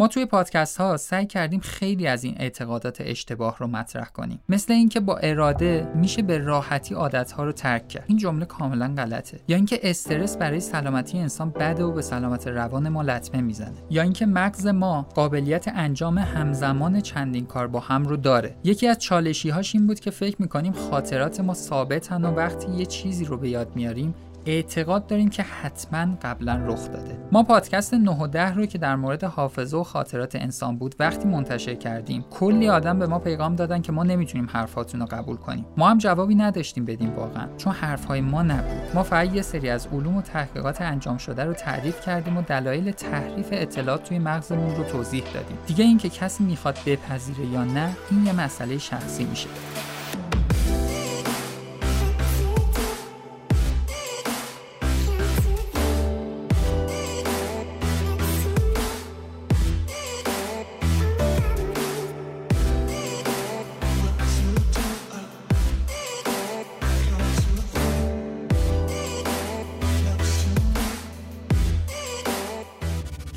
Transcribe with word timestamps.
ما 0.00 0.08
توی 0.08 0.26
پادکست 0.26 0.76
ها 0.76 0.96
سعی 0.96 1.26
کردیم 1.26 1.60
خیلی 1.60 2.06
از 2.06 2.24
این 2.24 2.34
اعتقادات 2.38 3.00
اشتباه 3.00 3.58
رو 3.58 3.66
مطرح 3.66 4.08
کنیم. 4.08 4.40
مثل 4.48 4.72
اینکه 4.72 5.00
با 5.00 5.16
اراده 5.16 5.88
میشه 5.94 6.22
به 6.22 6.38
راحتی 6.38 6.94
عادت 6.94 7.32
ها 7.32 7.44
رو 7.44 7.52
ترک 7.52 7.88
کرد. 7.88 8.04
این 8.06 8.18
جمله 8.18 8.44
کاملا 8.44 8.94
غلطه. 8.96 9.40
یا 9.48 9.56
اینکه 9.56 9.80
استرس 9.82 10.36
برای 10.36 10.60
سلامتی 10.60 11.18
انسان 11.18 11.50
بده 11.50 11.84
و 11.84 11.92
به 11.92 12.02
سلامت 12.02 12.46
روان 12.46 12.88
ما 12.88 13.02
لطمه 13.02 13.40
می‌زنه. 13.40 13.74
یا 13.90 14.02
اینکه 14.02 14.26
مغز 14.26 14.66
ما 14.66 15.02
قابلیت 15.14 15.68
انجام 15.68 16.18
همزمان 16.18 17.00
چندین 17.00 17.46
کار 17.46 17.66
با 17.66 17.80
هم 17.80 18.04
رو 18.04 18.16
داره. 18.16 18.56
یکی 18.64 18.86
از 18.86 18.98
چالشی 18.98 19.50
هاش 19.50 19.74
این 19.74 19.86
بود 19.86 20.00
که 20.00 20.10
فکر 20.10 20.36
می‌کنیم 20.38 20.72
خاطرات 20.72 21.40
ما 21.40 21.54
ثابتن 21.54 22.24
و 22.24 22.34
وقتی 22.34 22.72
یه 22.72 22.86
چیزی 22.86 23.24
رو 23.24 23.36
به 23.36 23.48
یاد 23.48 23.76
میاریم 23.76 24.14
اعتقاد 24.46 25.06
داریم 25.06 25.28
که 25.28 25.42
حتما 25.42 26.06
قبلا 26.22 26.60
رخ 26.66 26.92
داده. 26.92 27.18
ما 27.32 27.42
پادکست 27.42 27.94
9 27.94 28.10
و 28.10 28.26
10 28.26 28.54
رو 28.54 28.66
که 28.66 28.78
در 28.78 28.96
مورد 28.96 29.24
حافظه 29.24 29.76
و 29.76 29.82
خاطرات 29.82 30.36
انسان 30.36 30.76
بود 30.76 30.94
وقتی 30.98 31.28
منتشر 31.28 31.74
کردیم 31.74 32.24
کلی 32.30 32.68
آدم 32.68 32.98
به 32.98 33.06
ما 33.06 33.18
پیغام 33.18 33.56
دادن 33.56 33.82
که 33.82 33.92
ما 33.92 34.02
نمی‌تونیم 34.02 34.48
حرفاتون 34.52 35.00
رو 35.00 35.06
قبول 35.06 35.36
کنیم. 35.36 35.66
ما 35.76 35.90
هم 35.90 35.98
جوابی 35.98 36.34
نداشتیم 36.34 36.84
بدیم 36.84 37.14
واقعا. 37.16 37.48
چون 37.56 37.72
حرفهای 37.72 38.20
ما 38.20 38.42
نبود. 38.42 38.94
ما 38.94 39.02
فقط 39.02 39.34
یه 39.34 39.42
سری 39.42 39.70
از 39.70 39.86
علوم 39.86 40.16
و 40.16 40.22
تحقیقات 40.22 40.80
انجام 40.80 41.18
شده 41.18 41.44
رو 41.44 41.52
تعریف 41.52 42.00
کردیم 42.00 42.36
و 42.36 42.42
دلایل 42.42 42.90
تحریف 42.90 43.48
اطلاعات 43.52 44.04
توی 44.04 44.18
مغزمون 44.18 44.76
رو 44.76 44.84
توضیح 44.84 45.24
دادیم. 45.34 45.58
دیگه 45.66 45.84
اینکه 45.84 46.08
کسی 46.08 46.44
می‌خواد 46.44 46.78
بپذیره 46.86 47.46
یا 47.46 47.64
نه 47.64 47.90
این 48.10 48.26
یه 48.26 48.32
مسئله 48.32 48.78
شخصی 48.78 49.24
میشه. 49.24 49.48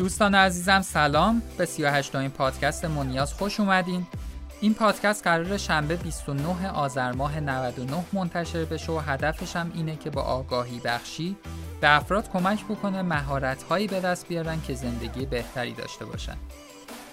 دوستان 0.03 0.35
عزیزم 0.35 0.81
سلام. 0.81 1.41
به 1.57 1.65
38 1.65 2.15
امین 2.15 2.29
پادکست 2.29 2.85
مونیاز 2.85 3.33
خوش 3.33 3.59
اومدین. 3.59 4.07
این 4.61 4.73
پادکست 4.73 5.23
قرار 5.23 5.57
شنبه 5.57 5.95
29 5.95 6.69
آذر 6.69 7.11
ماه 7.11 7.39
99 7.39 8.03
منتشر 8.13 8.65
بشه 8.65 8.91
و 8.91 8.99
هدفش 8.99 9.55
هم 9.55 9.71
اینه 9.75 9.95
که 9.95 10.09
با 10.09 10.21
آگاهی 10.21 10.79
بخشی 10.79 11.35
به 11.81 11.95
افراد 11.95 12.31
کمک 12.31 12.65
بکنه 12.65 13.01
مهارت 13.01 13.63
هایی 13.63 13.87
به 13.87 13.99
دست 13.99 14.27
بیارن 14.27 14.61
که 14.61 14.73
زندگی 14.73 15.25
بهتری 15.25 15.73
داشته 15.73 16.05
باشن. 16.05 16.37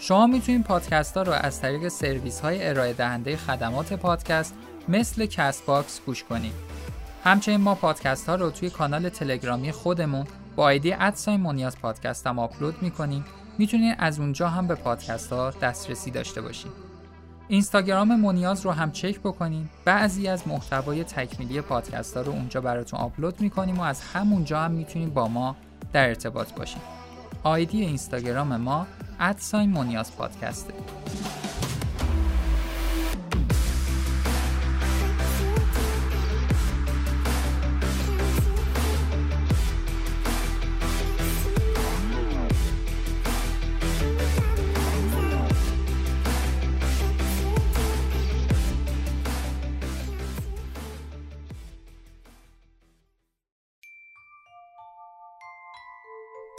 شما 0.01 0.27
می‌تونید 0.27 0.65
پادکست 0.65 1.17
ها 1.17 1.23
رو 1.23 1.33
از 1.33 1.61
طریق 1.61 1.89
سرویس 1.89 2.41
های 2.41 2.69
ارائه 2.69 2.93
دهنده 2.93 3.37
خدمات 3.37 3.93
پادکست 3.93 4.55
مثل 4.89 5.27
Castbox 5.27 6.01
گوش 6.07 6.25
کنید. 6.25 6.55
همچنین 7.25 7.61
ما 7.61 7.75
پادکست 7.75 8.29
ها 8.29 8.35
رو 8.35 8.51
توی 8.51 8.71
کانال 8.71 9.09
تلگرامی 9.09 9.73
خودمون 9.73 10.27
آیدی 10.63 10.93
ادساین 10.93 11.41
مونیاز 11.41 11.79
پادکست 11.79 12.27
هم 12.27 12.39
آپلود 12.39 12.83
می‌کنیم 12.83 13.25
می‌تونید 13.59 13.97
از 13.99 14.21
اونجا 14.21 14.49
هم 14.49 14.67
به 14.67 14.75
پادکست 14.75 15.33
ها 15.33 15.51
دسترسی 15.51 16.11
داشته 16.11 16.41
باشید 16.41 16.73
اینستاگرام 17.49 18.21
مونیاز 18.21 18.65
رو 18.65 18.71
هم 18.71 18.93
چک 18.93 19.21
بکنین. 19.21 19.69
بعضی 19.85 20.29
از 20.29 20.49
محتوای 20.49 21.05
تکمیلی 21.05 21.61
پادکست 21.61 22.17
ها 22.17 22.23
رو 22.23 22.33
اونجا 22.33 22.61
براتون 22.61 23.01
آپلود 23.01 23.41
می‌کنیم 23.41 23.79
و 23.79 23.83
از 23.83 24.01
همونجا 24.01 24.61
هم 24.61 24.71
می‌تونید 24.71 25.15
با 25.15 25.29
ما 25.29 25.57
در 25.93 26.09
ارتباط 26.09 26.53
باشین. 26.53 26.83
آیدی 27.43 27.81
اینستاگرام 27.81 28.57
ما 28.57 28.87
ادساین 29.21 29.71
مونیاز 29.71 30.17
پادکسته. 30.17 30.75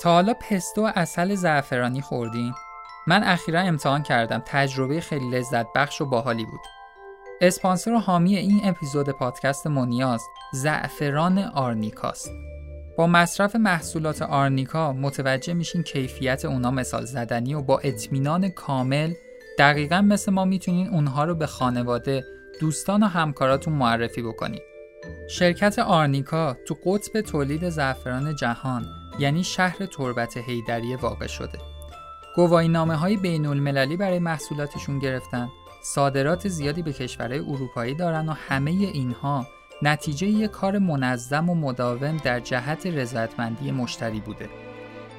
تا 0.02 0.14
حالا 0.14 0.34
پستو 0.34 0.86
و 0.86 0.92
اصل 0.96 1.36
زعفرانی 1.36 2.02
خوردین؟ 2.02 2.54
من 3.08 3.24
اخیرا 3.24 3.60
امتحان 3.60 4.04
کردم. 4.04 4.44
تجربه 4.46 5.02
خیلی 5.02 5.30
لذت 5.30 5.66
بخش 5.76 6.02
و 6.02 6.06
باحالی 6.06 6.46
بود. 6.46 6.60
اسپانسر 7.42 7.94
و 7.94 8.00
حامی 8.00 8.36
این 8.36 8.62
اپیزود 8.64 9.10
پادکست 9.10 9.68
مونیاز 9.68 10.22
زعفران 10.54 11.38
آرنیکاست. 11.38 12.32
با 12.98 13.08
مصرف 13.08 13.56
محصولات 13.56 14.22
آرنیکا 14.22 14.94
متوجه 14.94 15.54
میشین 15.54 15.84
کیفیت 15.84 16.46
اونا 16.46 16.72
مثال 16.72 17.06
زدنی 17.06 17.54
و 17.54 17.62
با 17.62 17.80
اطمینان 17.80 18.50
کامل 18.50 19.14
دقیقا 19.58 20.02
مثل 20.02 20.32
ما 20.32 20.46
می‌تونین 20.46 20.90
اونها 20.90 21.24
رو 21.24 21.36
به 21.36 21.46
خانواده 21.46 22.24
دوستان 22.60 23.04
و 23.04 23.06
همکاراتون 23.06 23.74
معرفی 23.74 24.22
بکنید 24.22 24.62
شرکت 25.30 25.80
آرنیکا 25.80 26.58
تو 26.68 26.78
قطب 26.86 27.22
تولید 27.22 27.70
زعفران 27.70 28.36
جهان 28.36 28.86
یعنی 29.22 29.44
شهر 29.44 29.86
تربت 29.86 30.38
هیدری 30.38 30.96
واقع 30.96 31.28
شده. 31.28 31.60
گواهی 32.36 32.68
نامه 32.68 32.96
های 32.96 33.18
بین 33.18 33.46
المللی 33.46 33.98
برای 33.98 34.20
محصولاتشون 34.20 35.00
گرفتن، 35.00 35.50
صادرات 35.84 36.48
زیادی 36.48 36.82
به 36.82 36.94
کشورهای 36.94 37.40
اروپایی 37.40 37.96
دارن 37.96 38.30
و 38.30 38.32
همه 38.32 38.72
اینها 38.72 39.48
نتیجه 39.82 40.28
یک 40.28 40.52
کار 40.52 40.78
منظم 40.78 41.50
و 41.50 41.56
مداوم 41.56 42.18
در 42.18 42.40
جهت 42.40 42.86
رضایتمندی 42.86 43.72
مشتری 43.72 44.20
بوده. 44.20 44.50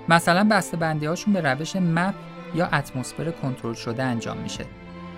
مثلا 0.09 0.49
بسته 0.51 0.77
بندی 0.77 1.07
هاشون 1.07 1.35
به 1.35 1.41
روش 1.41 1.77
مپ 1.77 2.15
یا 2.55 2.67
اتمسفر 2.67 3.31
کنترل 3.31 3.75
شده 3.75 4.03
انجام 4.03 4.39
میشه. 4.39 4.65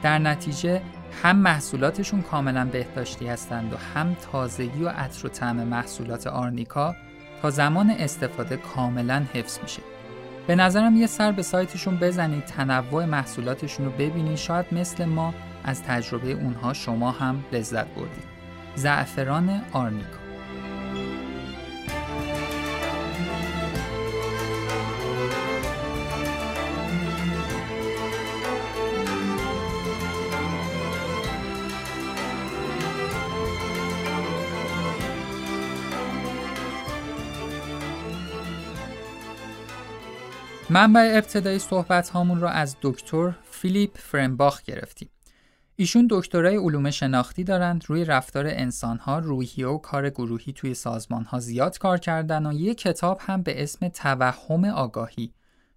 در 0.03 0.19
نتیجه 0.19 0.83
هم 1.23 1.37
محصولاتشون 1.37 2.23
کاملا 2.23 2.65
بهداشتی 2.65 3.27
هستند 3.27 3.73
و 3.73 3.77
هم 3.77 4.17
تازگی 4.33 4.83
و 4.83 4.89
عطر 4.89 5.27
و 5.27 5.29
طعم 5.29 5.57
محصولات 5.57 6.27
آرنیکا 6.27 6.95
زمان 7.51 7.91
استفاده 7.91 8.57
کاملا 8.57 9.25
حفظ 9.35 9.59
میشه. 9.63 9.83
به 10.47 10.55
نظرم 10.55 10.97
یه 10.97 11.07
سر 11.07 11.33
به 11.33 11.43
سایتشون 11.43 11.97
بزنید 11.97 12.45
تنوع 12.45 13.05
محصولاتشون 13.05 13.87
رو 13.87 13.93
ببینید 13.93 14.37
شاید 14.37 14.67
مثل 14.73 15.05
ما 15.05 15.35
از 15.65 15.83
تجربه 15.83 16.31
اونها 16.33 16.73
شما 16.73 17.11
هم 17.11 17.45
لذت 17.53 17.87
بردید 17.87 18.25
زعفران 18.75 19.63
آرنیکا. 19.73 20.24
منبع 40.75 41.13
ابتدایی 41.15 41.59
صحبت 41.59 42.09
هامون 42.09 42.41
رو 42.41 42.47
از 42.49 42.77
دکتر 42.83 43.35
فیلیپ 43.51 43.99
فرنباخ 43.99 44.63
گرفتیم. 44.63 45.09
ایشون 45.77 46.07
دکترای 46.11 46.57
علوم 46.57 46.91
شناختی 46.91 47.45
دارند 47.45 47.85
روی 47.87 48.05
رفتار 48.05 48.47
انسانها 48.47 49.19
روحیه 49.19 49.67
و 49.67 49.79
کار 49.79 50.11
گروهی 50.11 50.53
توی 50.53 50.75
سازمانها 50.75 51.41
زیاد 51.41 51.79
کار 51.79 51.99
کردن 51.99 52.47
و 52.47 52.53
یک 52.53 52.79
کتاب 52.79 53.19
هم 53.21 53.43
به 53.43 53.63
اسم 53.63 53.89
توهم 53.89 54.65
آگاهی 54.65 55.33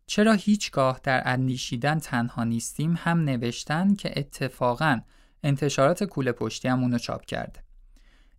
چرا 0.07 0.33
هیچگاه 0.33 0.99
در 1.03 1.21
اندیشیدن 1.25 1.99
تنها 1.99 2.43
نیستیم 2.43 2.95
هم 2.97 3.23
نوشتن 3.23 3.95
که 3.95 4.19
اتفاقا 4.19 4.99
انتشارات 5.43 6.03
کوله 6.03 6.31
پشتی 6.31 6.67
هم 6.67 6.81
اونو 6.81 6.97
چاپ 6.97 7.25
کرده. 7.25 7.59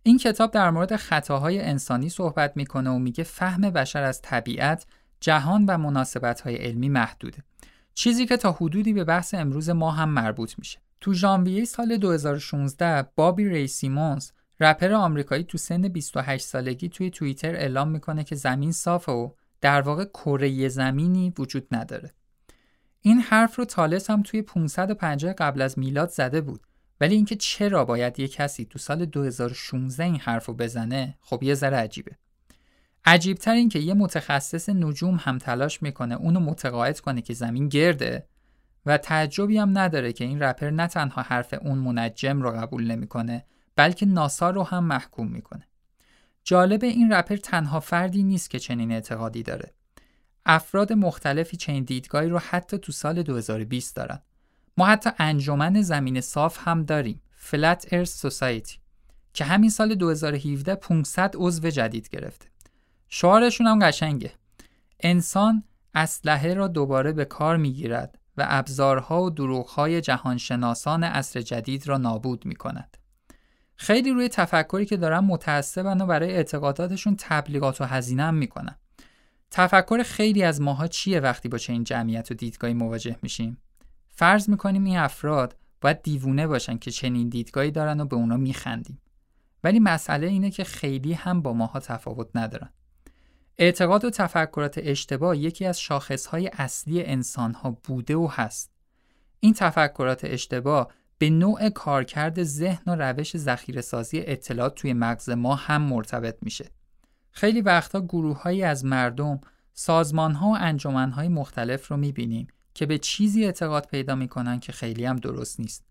این 0.03 0.17
کتاب 0.17 0.51
در 0.51 0.69
مورد 0.69 0.95
خطاهای 0.95 1.61
انسانی 1.61 2.09
صحبت 2.09 2.57
می‌کنه 2.57 2.89
و 2.89 2.99
میگه 2.99 3.23
فهم 3.23 3.61
بشر 3.61 4.03
از 4.03 4.21
طبیعت 4.21 4.85
جهان 5.19 5.65
و 5.65 5.77
مناسبت 5.77 6.41
های 6.41 6.55
علمی 6.55 6.89
محدوده. 6.89 7.43
چیزی 7.93 8.25
که 8.25 8.37
تا 8.37 8.51
حدودی 8.51 8.93
به 8.93 9.03
بحث 9.03 9.33
امروز 9.33 9.69
ما 9.69 9.91
هم 9.91 10.09
مربوط 10.09 10.59
میشه. 10.59 10.79
تو 11.01 11.13
ژانویه 11.13 11.65
سال 11.65 11.97
2016 11.97 13.09
بابی 13.15 13.49
ری 13.49 13.67
سیمونز 13.67 14.31
رپر 14.59 14.93
آمریکایی 14.93 15.43
تو 15.43 15.57
سن 15.57 15.81
28 15.81 16.45
سالگی 16.45 16.89
توی 16.89 17.09
توییتر 17.09 17.55
اعلام 17.55 17.87
می‌کنه 17.87 18.23
که 18.23 18.35
زمین 18.35 18.71
صافه 18.71 19.11
و 19.11 19.31
در 19.61 19.81
واقع 19.81 20.05
کره 20.05 20.67
زمینی 20.67 21.33
وجود 21.37 21.67
نداره. 21.71 22.13
این 23.01 23.19
حرف 23.19 23.55
رو 23.55 23.65
تالس 23.65 24.09
هم 24.09 24.23
توی 24.23 24.41
550 24.41 25.33
قبل 25.33 25.61
از 25.61 25.79
میلاد 25.79 26.09
زده 26.09 26.41
بود. 26.41 26.61
ولی 27.01 27.15
اینکه 27.15 27.35
چرا 27.35 27.85
باید 27.85 28.19
یه 28.19 28.27
کسی 28.27 28.65
تو 28.65 28.79
سال 28.79 29.05
2016 29.05 30.03
این 30.03 30.19
حرف 30.19 30.45
رو 30.45 30.53
بزنه 30.53 31.17
خب 31.21 31.43
یه 31.43 31.53
ذره 31.53 31.77
عجیبه. 31.77 32.17
عجیبتر 33.09 33.53
این 33.53 33.69
که 33.69 33.79
یه 33.79 33.93
متخصص 33.93 34.69
نجوم 34.69 35.19
هم 35.21 35.37
تلاش 35.37 35.83
می‌کنه 35.83 36.15
اونو 36.15 36.39
متقاعد 36.39 36.99
کنه 36.99 37.21
که 37.21 37.33
زمین 37.33 37.69
گرده 37.69 38.27
و 38.85 38.97
تعجبی 38.97 39.57
هم 39.57 39.77
نداره 39.77 40.13
که 40.13 40.23
این 40.25 40.43
رپر 40.43 40.69
نه 40.69 40.87
تنها 40.87 41.21
حرف 41.21 41.53
اون 41.61 41.77
منجم 41.77 42.41
رو 42.41 42.51
قبول 42.51 42.91
نمی‌کنه 42.91 43.45
بلکه 43.75 44.05
ناسا 44.05 44.49
رو 44.49 44.63
هم 44.63 44.83
محکوم 44.83 45.27
می‌کنه. 45.27 45.67
جالب 46.43 46.83
این 46.83 47.13
رپر 47.13 47.35
تنها 47.35 47.79
فردی 47.79 48.23
نیست 48.23 48.49
که 48.49 48.59
چنین 48.59 48.91
اعتقادی 48.91 49.43
داره. 49.43 49.73
افراد 50.45 50.93
مختلفی 50.93 51.57
چنین 51.57 51.83
دیدگاهی 51.83 52.29
رو 52.29 52.39
حتی 52.39 52.77
تو 52.77 52.91
سال 52.91 53.23
2020 53.23 53.95
دارن. 53.95 54.19
ما 54.77 54.85
حتی 54.85 55.09
انجمن 55.17 55.81
زمین 55.81 56.21
صاف 56.21 56.67
هم 56.67 56.83
داریم. 56.83 57.21
فلت 57.31 57.87
ارث 57.91 58.21
سوسایتی 58.21 58.77
که 59.33 59.45
همین 59.45 59.69
سال 59.69 59.95
2017 59.95 60.75
500 60.75 61.33
عضو 61.37 61.69
جدید 61.69 62.09
گرفته. 62.09 62.49
شعارشون 63.09 63.67
هم 63.67 63.79
قشنگه. 63.79 64.31
انسان 64.99 65.63
اسلحه 65.95 66.53
را 66.53 66.67
دوباره 66.67 67.11
به 67.11 67.25
کار 67.25 67.57
می‌گیرد 67.57 68.19
و 68.37 68.45
ابزارها 68.47 69.23
و 69.23 69.29
دروغهای 69.29 70.01
جهانشناسان 70.01 71.03
عصر 71.03 71.41
جدید 71.41 71.87
را 71.87 71.97
نابود 71.97 72.45
می 72.45 72.55
کند. 72.55 72.97
خیلی 73.75 74.11
روی 74.11 74.29
تفکری 74.29 74.85
که 74.85 74.97
دارن 74.97 75.19
متعصبن 75.19 76.01
و 76.01 76.05
برای 76.05 76.31
اعتقاداتشون 76.31 77.15
تبلیغات 77.19 77.81
و 77.81 77.85
هزینه 77.85 78.23
هم 78.23 78.35
می‌کنن. 78.35 78.75
تفکر 79.51 80.03
خیلی 80.03 80.43
از 80.43 80.61
ماها 80.61 80.87
چیه 80.87 81.19
وقتی 81.19 81.49
با 81.49 81.57
چنین 81.57 81.83
جمعیت 81.83 82.31
و 82.31 82.33
دیدگاهی 82.33 82.73
مواجه 82.73 83.15
میشیم؟ 83.21 83.57
فرض 84.09 84.49
می‌کنیم 84.49 84.83
این 84.83 84.97
افراد 84.97 85.55
باید 85.81 86.01
دیوونه 86.01 86.47
باشن 86.47 86.77
که 86.77 86.91
چنین 86.91 87.29
دیدگاهی 87.29 87.71
دارن 87.71 87.99
و 87.99 88.05
به 88.05 88.15
اونا 88.15 88.37
میخندیم. 88.37 89.01
ولی 89.63 89.79
مسئله 89.79 90.27
اینه 90.27 90.51
که 90.51 90.63
خیلی 90.63 91.13
هم 91.13 91.41
با 91.41 91.53
ماها 91.53 91.79
تفاوت 91.79 92.27
ندارن. 92.35 92.69
اعتقاد 93.61 94.05
و 94.05 94.09
تفکرات 94.09 94.79
اشتباه 94.83 95.37
یکی 95.37 95.65
از 95.65 95.79
شاخصهای 95.79 96.49
اصلی 96.53 97.03
انسانها 97.03 97.77
بوده 97.83 98.15
و 98.15 98.27
هست. 98.31 98.71
این 99.39 99.53
تفکرات 99.53 100.25
اشتباه 100.25 100.91
به 101.17 101.29
نوع 101.29 101.69
کارکرد 101.69 102.43
ذهن 102.43 102.83
و 102.87 102.95
روش 102.95 103.37
ذخیره 103.37 103.81
سازی 103.81 104.19
اطلاعات 104.19 104.75
توی 104.75 104.93
مغز 104.93 105.29
ما 105.29 105.55
هم 105.55 105.81
مرتبط 105.81 106.37
میشه. 106.41 106.71
خیلی 107.31 107.61
وقتا 107.61 108.01
گروههایی 108.01 108.63
از 108.63 108.85
مردم 108.85 109.41
سازمانها 109.73 110.49
و 110.49 110.57
انجمنهای 110.59 111.27
مختلف 111.27 111.87
رو 111.87 111.97
می‌بینیم 111.97 112.47
که 112.73 112.85
به 112.85 112.97
چیزی 112.97 113.45
اعتقاد 113.45 113.87
پیدا 113.87 114.15
می‌کنن 114.15 114.59
که 114.59 114.71
خیلی 114.71 115.05
هم 115.05 115.15
درست 115.15 115.59
نیست. 115.59 115.85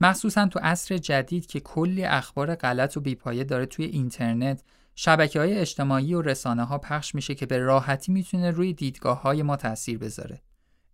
مخصوصا 0.00 0.46
تو 0.46 0.60
عصر 0.62 0.98
جدید 0.98 1.46
که 1.46 1.60
کلی 1.60 2.04
اخبار 2.04 2.54
غلط 2.54 2.96
و 2.96 3.00
بیپایه 3.00 3.44
داره 3.44 3.66
توی 3.66 3.84
اینترنت 3.84 4.62
شبکه 4.94 5.40
های 5.40 5.58
اجتماعی 5.58 6.14
و 6.14 6.22
رسانه 6.22 6.64
ها 6.64 6.78
پخش 6.78 7.14
میشه 7.14 7.34
که 7.34 7.46
به 7.46 7.58
راحتی 7.58 8.12
می‌تونه 8.12 8.50
روی 8.50 8.72
دیدگاه 8.72 9.22
های 9.22 9.42
ما 9.42 9.56
تاثیر 9.56 9.98
بذاره. 9.98 10.42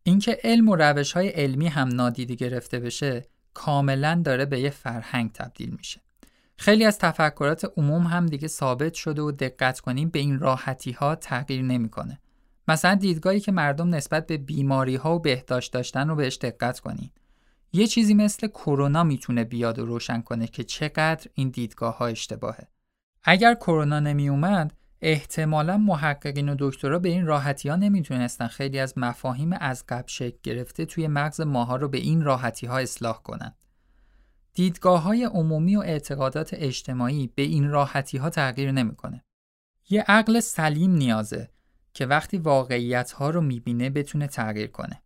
اینکه 0.02 0.38
علم 0.44 0.69
و 0.69 0.76
روش 0.76 1.12
های 1.12 1.29
علمی 1.29 1.69
هم 1.69 1.88
نادیده 1.88 2.35
گرفته 2.35 2.81
بشه 2.81 3.25
کاملا 3.55 4.23
داره 4.25 4.44
به 4.44 4.61
یه 4.61 4.70
فرهنگ 4.70 5.32
تبدیل 5.32 5.70
میشه. 5.79 6.00
خیلی 6.56 6.85
از 6.85 6.99
تفکرات 6.99 7.73
عموم 7.76 8.02
هم 8.02 8.26
دیگه 8.26 8.49
ثابت 8.49 8.94
شده 8.94 9.23
و 9.23 9.31
دقت 9.31 9.81
کنیم 9.81 10.08
به 10.08 10.19
این 10.19 10.38
راحتی 10.38 10.93
ها 10.93 11.14
تغییر 11.14 11.62
نمی‌کنه. 11.62 12.20
مثلا 12.69 12.94
دیدگاهی 12.94 13.41
که 13.41 13.52
مردم 13.52 13.94
نسبت 13.94 14.26
به 14.26 14.37
بیماری 14.37 14.97
ها 14.97 15.14
و 15.14 15.19
بهداشت 15.19 15.73
داشتن 15.73 16.08
رو 16.08 16.17
بهش 16.17 16.37
دقت 16.37 16.81
کنین. 16.81 17.11
یه 17.73 17.87
چیزی 17.87 18.14
مثل 18.14 18.47
کرونا 18.47 19.05
می‌تونه 19.05 19.44
بیاد 19.44 19.79
و 19.79 19.87
روشن 19.87 20.20
کنه 20.20 20.47
که 20.47 20.64
چقدر 20.64 21.26
این 21.35 21.49
دیدگاه 21.49 21.99
ها 21.99 22.06
اشتباهه. 22.06 22.69
اگر 23.25 23.55
کرونا 23.55 24.00
نمی 24.00 24.28
اومد 24.28 24.72
احتمالا 25.02 25.76
محققین 25.76 26.49
و 26.49 26.56
دکترها 26.58 26.99
به 26.99 27.08
این 27.08 27.26
راحتی 27.26 27.69
ها 27.69 27.76
نمی‌تونستن 27.76 28.46
خیلی 28.46 28.78
از 28.78 28.99
مفاهیم 28.99 29.52
از 29.52 29.84
قبل 29.88 30.08
شکل 30.08 30.38
گرفته 30.43 30.84
توی 30.84 31.08
مغز 31.08 31.40
ماها 31.40 31.76
رو 31.76 31.88
به 31.88 31.99
این 31.99 32.22
راحتی 32.22 32.67
ها 32.67 32.78
اصلاح 32.78 33.22
کنند. 33.22 33.56
دیدگاه 34.55 35.02
های 35.02 35.25
عمومی 35.25 35.76
و 35.76 35.81
اعتقادات 35.81 36.50
اجتماعی 36.52 37.32
به 37.34 37.43
این 37.43 37.70
راحتی 37.70 38.19
ها 38.19 38.31
تغییر 38.31 38.72
نمی‌کنه. 38.72 39.25
یه 39.90 40.05
عقل 40.08 40.40
سلیم 40.40 40.90
نیازه 40.90 41.50
که 41.94 42.06
وقتی 42.06 42.38
واقعیت 42.38 43.12
ها 43.12 43.31
رو 43.31 43.40
می‌بینه 43.40 43.90
بتونه 43.90 44.26
تغییر 44.26 44.66
کنه. 44.66 45.02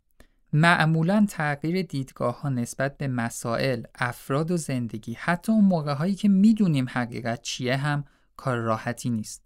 معمولا 0.57 1.27
تغییر 1.29 1.83
دیدگاه 1.83 2.41
ها 2.41 2.49
نسبت 2.49 2.97
به 2.97 3.09
مسائل، 3.09 3.83
افراد 3.95 4.51
و 4.51 4.57
زندگی 4.57 5.13
حتی 5.13 5.53
اون 5.53 5.65
موقع 5.65 5.95
هایی 5.95 6.15
که 6.15 6.29
می‌دونیم 6.29 6.87
حقیقت 6.89 7.43
چیه 7.43 7.77
هم 7.77 8.05
کار 8.37 8.57
راحتی 8.59 9.11
نیست. 9.11 9.43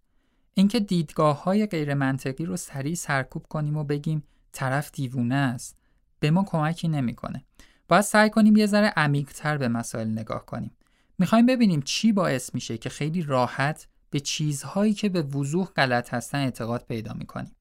اینکه 0.54 0.80
دیدگاه 0.80 1.42
های 1.42 1.66
غیر 1.66 1.94
منطقی 1.94 2.44
رو 2.44 2.56
سریع 2.56 2.94
سرکوب 2.94 3.46
کنیم 3.46 3.76
و 3.76 3.84
بگیم 3.84 4.22
طرف 4.52 4.90
دیوونه 4.92 5.34
است 5.34 5.76
به 6.20 6.30
ما 6.30 6.44
کمکی 6.44 6.88
نمی‌کنه. 6.88 7.44
باید 7.88 8.02
سعی 8.02 8.30
کنیم 8.30 8.56
یه 8.56 8.66
ذره 8.66 8.92
عمیق‌تر 8.96 9.58
به 9.58 9.68
مسائل 9.68 10.08
نگاه 10.08 10.46
کنیم. 10.46 10.76
می‌خوایم 11.18 11.46
ببینیم 11.46 11.82
چی 11.82 12.12
باعث 12.12 12.54
میشه 12.54 12.78
که 12.78 12.88
خیلی 12.88 13.22
راحت 13.22 13.86
به 14.10 14.20
چیزهایی 14.20 14.94
که 14.94 15.08
به 15.08 15.22
وضوح 15.22 15.66
غلط 15.66 16.14
هستن 16.14 16.38
اعتقاد 16.38 16.84
پیدا 16.88 17.12
می‌کنیم. 17.12 17.52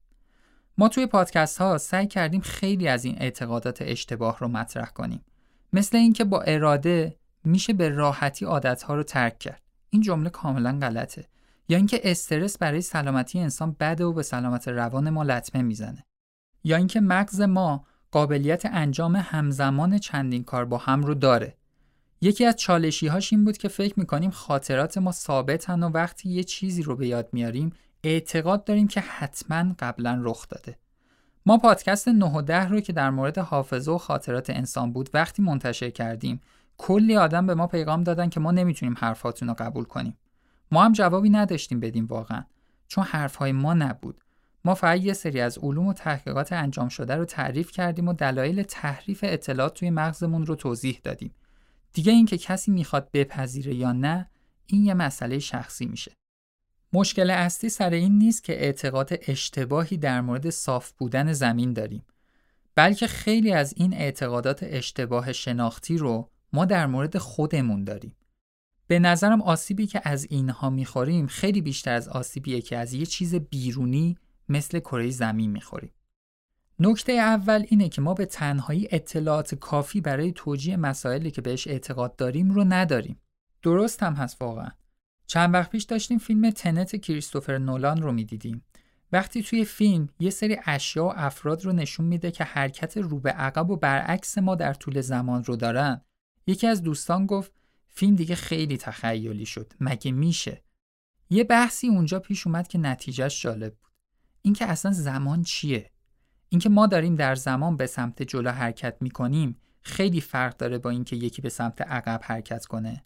ما 0.78 0.88
توی 0.88 1.06
پادکست 1.06 1.58
ها 1.58 1.78
سعی 1.78 2.06
کردیم 2.06 2.40
خیلی 2.40 2.88
از 2.88 3.04
این 3.04 3.16
اعتقادات 3.20 3.82
اشتباه 3.82 4.38
رو 4.38 4.48
مطرح 4.48 4.90
کنیم. 4.90 5.24
مثل 5.72 5.96
اینکه 5.96 6.24
با 6.24 6.40
اراده 6.40 7.16
میشه 7.44 7.72
به 7.72 7.88
راحتی 7.88 8.44
عادت 8.44 8.82
ها 8.82 8.94
رو 8.94 9.02
ترک 9.02 9.38
کرد. 9.38 9.62
این 9.90 10.02
جمله 10.02 10.30
کاملا 10.30 10.78
غلطه. 10.82 11.24
یا 11.68 11.76
اینکه 11.76 12.00
استرس 12.04 12.58
برای 12.58 12.80
سلامتی 12.80 13.40
انسان 13.40 13.76
بده 13.80 14.04
و 14.04 14.12
به 14.12 14.22
سلامت 14.22 14.68
روان 14.68 15.10
ما 15.10 15.22
لطمه 15.22 15.62
می‌زنه. 15.62 16.04
یا 16.64 16.76
اینکه 16.76 17.00
مغز 17.00 17.40
ما 17.40 17.86
قابلیت 18.10 18.66
انجام 18.66 19.16
همزمان 19.16 19.98
چندین 19.98 20.44
کار 20.44 20.64
با 20.64 20.78
هم 20.78 21.02
رو 21.02 21.14
داره. 21.14 21.56
یکی 22.20 22.44
از 22.44 22.56
چالشی 22.56 23.06
هاش 23.06 23.32
این 23.32 23.44
بود 23.44 23.56
که 23.56 23.68
فکر 23.68 23.94
می‌کنیم 23.96 24.30
خاطرات 24.30 24.98
ما 24.98 25.12
ثابتن 25.12 25.82
و 25.82 25.88
وقتی 25.88 26.28
یه 26.28 26.44
چیزی 26.44 26.82
رو 26.82 26.96
به 26.96 27.08
یاد 27.08 27.28
میاریم 27.32 27.72
اعتقاد 28.04 28.64
داریم 28.64 28.88
که 28.88 29.00
حتما 29.00 29.74
قبلا 29.78 30.20
رخ 30.22 30.48
داده. 30.48 30.78
ما 31.46 31.58
پادکست 31.58 32.08
9 32.08 32.26
و 32.26 32.42
10 32.42 32.68
رو 32.68 32.80
که 32.80 32.92
در 32.92 33.10
مورد 33.10 33.38
حافظه 33.38 33.92
و 33.92 33.98
خاطرات 33.98 34.50
انسان 34.50 34.92
بود 34.92 35.10
وقتی 35.14 35.42
منتشر 35.42 35.90
کردیم 35.90 36.40
کلی 36.78 37.16
آدم 37.16 37.46
به 37.46 37.54
ما 37.54 37.66
پیغام 37.66 38.02
دادن 38.02 38.28
که 38.28 38.40
ما 38.40 38.50
نمی‌تونیم 38.50 38.94
حرفاتون 38.98 39.48
رو 39.48 39.54
قبول 39.58 39.84
کنیم. 39.84 40.16
ما 40.72 40.84
هم 40.84 40.92
جوابی 40.92 41.30
نداشتیم 41.30 41.80
بدیم 41.80 42.06
واقعا 42.06 42.44
چون 42.88 43.04
حرفهای 43.04 43.52
ما 43.52 43.74
نبود. 43.74 44.20
ما 44.64 44.74
فقط 44.74 45.00
یه 45.00 45.12
سری 45.12 45.40
از 45.40 45.58
علوم 45.58 45.86
و 45.86 45.92
تحقیقات 45.92 46.52
انجام 46.52 46.88
شده 46.88 47.16
رو 47.16 47.24
تعریف 47.24 47.70
کردیم 47.70 48.08
و 48.08 48.12
دلایل 48.12 48.62
تحریف 48.62 49.20
اطلاعات 49.22 49.74
توی 49.74 49.90
مغزمون 49.90 50.46
رو 50.46 50.54
توضیح 50.54 51.00
دادیم. 51.04 51.34
دیگه 51.92 52.12
اینکه 52.12 52.38
کسی 52.38 52.70
می‌خواد 52.70 53.10
بپذیره 53.12 53.74
یا 53.74 53.92
نه 53.92 54.30
این 54.66 54.84
یه 54.84 54.94
مسئله 54.94 55.38
شخصی 55.38 55.86
میشه. 55.86 56.17
مشکل 56.92 57.30
اصلی 57.30 57.70
سر 57.70 57.90
این 57.90 58.18
نیست 58.18 58.44
که 58.44 58.52
اعتقاد 58.52 59.10
اشتباهی 59.12 59.96
در 59.96 60.20
مورد 60.20 60.50
صاف 60.50 60.92
بودن 60.92 61.32
زمین 61.32 61.72
داریم 61.72 62.04
بلکه 62.74 63.06
خیلی 63.06 63.52
از 63.52 63.74
این 63.76 63.94
اعتقادات 63.94 64.62
اشتباه 64.62 65.32
شناختی 65.32 65.98
رو 65.98 66.30
ما 66.52 66.64
در 66.64 66.86
مورد 66.86 67.18
خودمون 67.18 67.84
داریم. 67.84 68.16
به 68.86 68.98
نظرم 68.98 69.42
آسیبی 69.42 69.86
که 69.86 70.00
از 70.04 70.26
اینها 70.30 70.70
می‌خوریم 70.70 71.26
خیلی 71.26 71.60
بیشتر 71.60 71.92
از 71.92 72.08
آسیبیه 72.08 72.60
که 72.60 72.76
از 72.76 72.92
یه 72.92 73.06
چیز 73.06 73.34
بیرونی 73.34 74.16
مثل 74.48 74.78
کره 74.78 75.10
زمین 75.10 75.50
می‌خوریم. 75.50 75.90
نکته 76.78 77.12
اول 77.12 77.64
اینه 77.68 77.88
که 77.88 78.00
ما 78.00 78.14
به 78.14 78.26
تنهایی 78.26 78.88
اطلاعات 78.90 79.54
کافی 79.54 80.00
برای 80.00 80.32
توجیه 80.32 80.76
مسائلی 80.76 81.30
که 81.30 81.42
بهش 81.42 81.66
اعتقاد 81.66 82.16
داریم 82.16 82.50
رو 82.50 82.64
نداریم. 82.64 83.20
درست 83.62 84.02
هم 84.02 84.14
هست 84.14 84.42
واقعا. 84.42 84.70
چند 85.28 85.54
وقت 85.54 85.70
پیش 85.70 85.82
داشتیم 85.82 86.18
فیلم 86.18 86.50
تنت 86.50 86.96
کریستوفر 86.96 87.58
نولان 87.58 88.02
رو 88.02 88.12
می‌دیدیم. 88.12 88.64
وقتی 89.12 89.42
توی 89.42 89.64
فیلم 89.64 90.08
یه 90.20 90.30
سری 90.30 90.56
اشیا 90.64 91.04
و 91.04 91.12
افراد 91.16 91.64
رو 91.64 91.72
نشون 91.72 92.06
میده 92.06 92.30
که 92.30 92.44
حرکت 92.44 92.96
رو 92.96 93.20
به 93.20 93.30
عقب 93.30 93.70
و 93.70 93.76
برعکس 93.76 94.38
ما 94.38 94.54
در 94.54 94.74
طول 94.74 95.00
زمان 95.00 95.44
رو 95.44 95.56
دارن 95.56 96.00
یکی 96.46 96.66
از 96.66 96.82
دوستان 96.82 97.26
گفت 97.26 97.52
فیلم 97.88 98.16
دیگه 98.16 98.34
خیلی 98.34 98.76
تخیلی 98.76 99.46
شد 99.46 99.72
مگه 99.80 100.12
میشه؟ 100.12 100.62
یه 101.30 101.44
بحثی 101.44 101.88
اونجا 101.88 102.20
پیش 102.20 102.46
اومد 102.46 102.68
که 102.68 102.78
نتیجهش 102.78 103.42
جالب 103.42 103.74
بود. 103.74 103.92
اینکه 104.42 104.66
اصلا 104.66 104.92
زمان 104.92 105.42
چیه؟ 105.42 105.90
اینکه 106.48 106.68
ما 106.68 106.86
داریم 106.86 107.14
در 107.14 107.34
زمان 107.34 107.76
به 107.76 107.86
سمت 107.86 108.22
جلو 108.22 108.50
حرکت 108.50 108.96
می‌کنیم 109.00 109.56
خیلی 109.82 110.20
فرق 110.20 110.56
داره 110.56 110.78
با 110.78 110.90
اینکه 110.90 111.16
یکی 111.16 111.42
به 111.42 111.48
سمت 111.48 111.80
عقب 111.80 112.20
حرکت 112.24 112.66
کنه. 112.66 113.04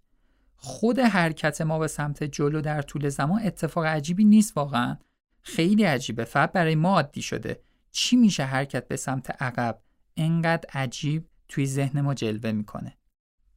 خود 0.64 0.98
حرکت 0.98 1.60
ما 1.60 1.78
به 1.78 1.86
سمت 1.86 2.24
جلو 2.24 2.60
در 2.60 2.82
طول 2.82 3.08
زمان 3.08 3.42
اتفاق 3.42 3.84
عجیبی 3.84 4.24
نیست 4.24 4.56
واقعا. 4.56 4.96
خیلی 5.40 5.84
عجیبه. 5.84 6.24
فقط 6.24 6.52
برای 6.52 6.74
ما 6.74 6.94
عادی 6.94 7.22
شده. 7.22 7.60
چی 7.90 8.16
میشه 8.16 8.44
حرکت 8.44 8.88
به 8.88 8.96
سمت 8.96 9.42
عقب 9.42 9.78
انقدر 10.16 10.68
عجیب 10.74 11.28
توی 11.48 11.66
ذهن 11.66 12.00
ما 12.00 12.14
جلوه 12.14 12.52
می‌کنه؟ 12.52 12.96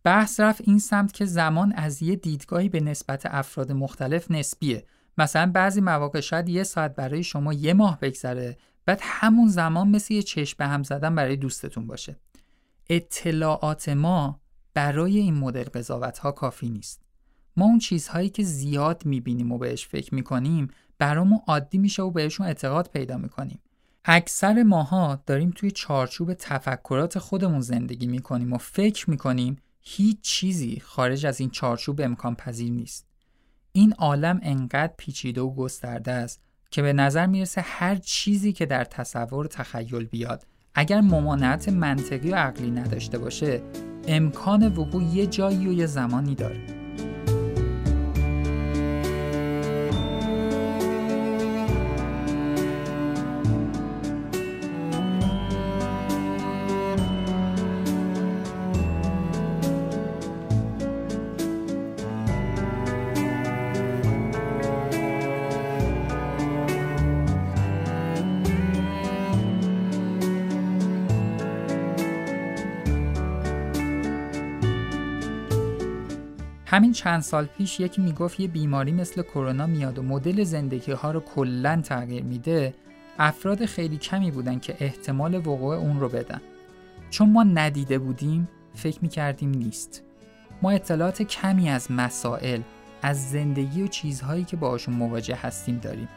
بحث 0.04 0.40
رفت 0.40 0.62
این 0.62 0.80
سمت 0.80 1.14
که 1.14 1.26
زمان 1.26 1.74
از 1.74 2.02
یه 2.02 2.16
دیدگاهی 2.16 2.70
به 2.70 2.80
نسبت 2.80 3.26
افراد 3.26 3.72
مختلف 3.72 4.32
نسبیه. 4.32 4.86
مثلا 5.18 5.52
بعضی 5.52 5.82
مواقع 5.82 6.20
شاید 6.20 6.50
یه 6.50 6.64
ساعت 6.64 6.96
برای 6.96 7.24
شما 7.24 7.54
یه 7.54 7.74
ماه 7.74 8.00
بگذره. 8.00 8.58
بعد 8.86 9.00
همون 9.02 9.48
زمان 9.48 9.88
مثل 9.88 10.14
یه 10.14 10.22
چشم 10.22 10.56
به 10.60 10.68
هم 10.68 10.84
زدن 10.84 11.16
برای 11.16 11.36
دوستتون 11.36 11.88
باشه. 11.88 12.16
اطلاعات 12.90 13.90
ما 13.90 14.42
برای 14.76 15.18
این 15.18 15.34
مدل 15.34 15.64
قضاوت 15.64 16.18
ها 16.18 16.32
کافی 16.32 16.70
نیست. 16.70 17.02
ما 17.58 17.66
اون 17.66 17.80
چیزهایی 17.80 18.30
که 18.30 18.44
زیاد 18.44 19.06
می‌بینیم 19.06 19.52
و 19.52 19.58
بهش 19.58 19.88
فکر 19.88 20.16
می‌کنیم 20.16 20.68
برامون 20.98 21.40
عادی 21.48 21.78
میشه 21.78 22.04
و 22.04 22.12
بهشون 22.12 22.48
اعتقاد 22.48 22.90
پیدا 22.94 23.18
می‌کنیم. 23.18 23.60
اکثر 24.06 24.64
ماها 24.64 25.24
داریم 25.26 25.52
توی 25.56 25.72
چارچوب 25.72 26.34
تفکرات 26.34 27.20
خودمون 27.20 27.62
زندگی 27.62 28.08
می‌کنیم 28.08 28.54
و 28.54 28.58
فکر 28.58 29.10
می‌کنیم 29.10 29.58
هیچ 29.82 30.22
چیزی 30.22 30.80
خارج 30.80 31.26
از 31.26 31.40
این 31.40 31.50
چارچوب 31.50 32.02
امکان 32.02 32.36
پذیر 32.36 32.72
نیست. 32.72 33.08
این 33.72 33.94
عالم 33.94 34.40
انقدر 34.44 34.94
پیچیده 34.98 35.42
و 35.42 35.56
گسترده 35.56 36.12
است 36.12 36.42
که 36.72 36.82
به 36.82 36.94
نظر 36.94 37.26
می‌رسه 37.26 37.62
هر 37.62 37.96
چیزی 37.96 38.54
که 38.54 38.66
در 38.66 38.84
تصور 38.84 39.48
تخیل 39.48 40.06
بیاد 40.06 40.48
اگر 40.76 41.02
ممانعت 41.02 41.70
منطقی 41.70 42.32
و 42.32 42.36
عقلی 42.36 42.72
نداشته 42.72 43.18
باشه 43.18 43.62
امکان 44.08 44.68
وقوع 44.68 45.04
یه 45.04 45.28
جایی 45.28 45.68
و 45.68 45.72
یه 45.72 45.86
زمانی 45.86 46.36
داره. 46.36 46.85
همین 76.76 76.92
چند 76.92 77.22
سال 77.22 77.46
پیش 77.46 77.80
یکی 77.80 78.02
می‌گفت 78.02 78.40
یه 78.40 78.48
بیماری 78.48 78.92
مثل 78.92 79.22
کرونا 79.22 79.68
میاد 79.68 80.00
و 80.00 80.04
مدل 80.04 80.44
زندگی 80.44 80.92
ها 80.92 81.12
رو 81.12 81.20
کلا 81.20 81.82
تغییر 81.82 82.24
میده 82.24 82.74
افراد 83.20 83.66
خیلی 83.66 83.98
کمی 83.98 84.32
بودن 84.32 84.60
که 84.60 84.76
احتمال 84.80 85.36
وقوع 85.36 85.76
اون 85.76 86.00
رو 86.00 86.10
بدن. 86.10 86.42
چون 87.10 87.30
ما 87.30 87.44
ندیده 87.44 88.00
بودیم 88.00 88.50
فکر 88.74 89.00
می‌کردیم 89.02 89.50
نیست. 89.50 90.04
ما 90.62 90.72
اطلاعات 90.72 91.22
کمی 91.22 91.70
از 91.70 91.92
مسائل 91.92 92.62
از 93.02 93.30
زندگی 93.30 93.84
و 93.84 93.88
چیزهایی 93.88 94.44
که 94.44 94.58
باشون 94.58 94.96
مواجه 94.96 95.36
هستیم 95.36 95.78
داریم. 95.78 96.08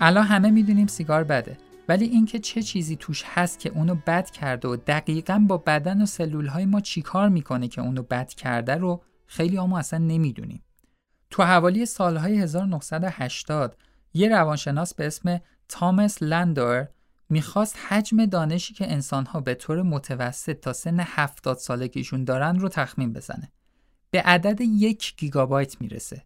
الان 0.00 0.24
همه 0.24 0.50
می‌دونیم 0.50 0.86
سیگار 0.86 1.24
بده 1.24 1.56
ولی 1.88 2.04
اینکه 2.04 2.38
چه 2.38 2.62
چیزی 2.62 2.96
توش 2.96 3.24
هست 3.26 3.58
که 3.58 3.70
اونو 3.70 3.94
بد 4.06 4.30
کرده 4.30 4.68
و 4.68 4.76
دقیقا 4.76 5.44
با 5.48 5.58
بدن 5.58 6.02
و 6.02 6.06
سلول 6.06 6.46
های 6.46 6.66
ما 6.66 6.80
چیکار 6.80 7.28
می‌کنه 7.28 7.68
که 7.68 7.80
اونو 7.80 8.02
بد 8.02 8.28
کرده 8.28 8.74
رو 8.74 9.02
خیلی 9.32 9.60
ما 9.60 9.78
اصلا 9.78 9.98
نمی‌دونیم. 9.98 10.62
تو 11.30 11.42
حوالی 11.42 11.86
سالهای 11.86 12.38
1980 12.38 13.76
یه 14.14 14.28
روانشناس 14.28 14.94
به 14.94 15.06
اسم 15.06 15.40
تامس 15.68 16.22
لندور 16.22 16.88
می‌خواست 17.28 17.76
حجم 17.88 18.26
دانشی 18.26 18.74
که 18.74 18.92
انسانها 18.92 19.40
به 19.40 19.54
طور 19.54 19.82
متوسط 19.82 20.60
تا 20.60 20.72
سن 20.72 21.00
70 21.00 21.56
سالگیشون 21.56 22.24
دارن 22.24 22.58
رو 22.58 22.68
تخمین 22.68 23.12
بزنه. 23.12 23.52
به 24.10 24.22
عدد 24.22 24.60
یک 24.60 25.16
گیگابایت 25.16 25.80
می‌رسه. 25.80 26.22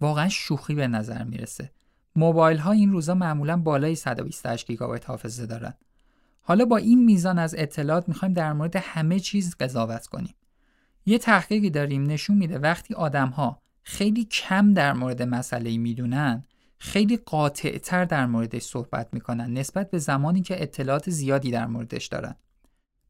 واقعا 0.00 0.28
شوخی 0.28 0.74
به 0.74 0.86
نظر 0.86 1.24
می‌رسه. 1.24 1.70
موبایل 2.16 2.58
ها 2.58 2.72
این 2.72 2.92
روزا 2.92 3.14
معمولا 3.14 3.56
بالای 3.56 3.94
128 3.94 4.66
گیگابایت 4.66 5.10
حافظه 5.10 5.46
دارن. 5.46 5.74
حالا 6.42 6.64
با 6.64 6.76
این 6.76 7.04
میزان 7.04 7.38
از 7.38 7.54
اطلاعات 7.58 8.08
می‌خوایم 8.08 8.34
در 8.34 8.52
مورد 8.52 8.76
همه 8.76 9.20
چیز 9.20 9.56
قضاوت 9.60 10.06
کنیم. 10.06 10.34
یه 11.08 11.18
تحقیقی 11.18 11.70
داریم 11.70 12.06
نشون 12.06 12.36
میده 12.36 12.58
وقتی 12.58 12.94
آدم 12.94 13.28
ها 13.28 13.62
خیلی 13.82 14.24
کم 14.24 14.74
در 14.74 14.92
مورد 14.92 15.22
مسئله 15.22 15.78
می‌دونن 15.78 16.44
خیلی 16.78 17.16
قاطعتر 17.16 18.04
در 18.04 18.26
موردش 18.26 18.62
صحبت 18.62 19.08
می‌کنن 19.12 19.52
نسبت 19.52 19.90
به 19.90 19.98
زمانی 19.98 20.42
که 20.42 20.62
اطلاعات 20.62 21.10
زیادی 21.10 21.50
در 21.50 21.66
موردش 21.66 22.06
دارن. 22.06 22.34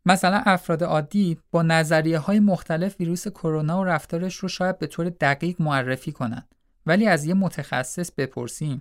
مثلا 0.07 0.43
افراد 0.47 0.83
عادی 0.83 1.39
با 1.51 1.63
نظریه 1.63 2.19
های 2.19 2.41
مختلف 2.41 3.01
ویروس 3.01 3.29
کرونا 3.29 3.81
و 3.81 3.85
رفتارش 3.85 4.37
رو 4.37 4.49
شاید 4.49 4.79
به 4.79 4.87
طور 4.87 5.09
دقیق 5.09 5.63
معرفی 5.63 6.13
کنن. 6.13 6.43
ولی 6.87 7.07
از 7.07 7.25
یه 7.25 7.35
متخصص 7.35 8.11
بپرسیم. 8.13 8.81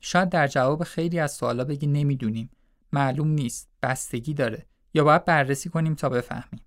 شاید 0.00 0.28
در 0.28 0.46
جواب 0.46 0.84
خیلی 0.84 1.18
از 1.18 1.32
سوالا 1.32 1.64
بگی 1.64 1.86
نمی‌دونیم. 1.86 2.50
معلوم 2.92 3.28
نیست. 3.28 3.68
بستگی 3.82 4.34
داره. 4.34 4.66
یا 4.94 5.04
باید 5.04 5.24
بررسی 5.24 5.68
کنیم 5.68 5.94
تا 5.94 6.08
بفهمیم. 6.08 6.60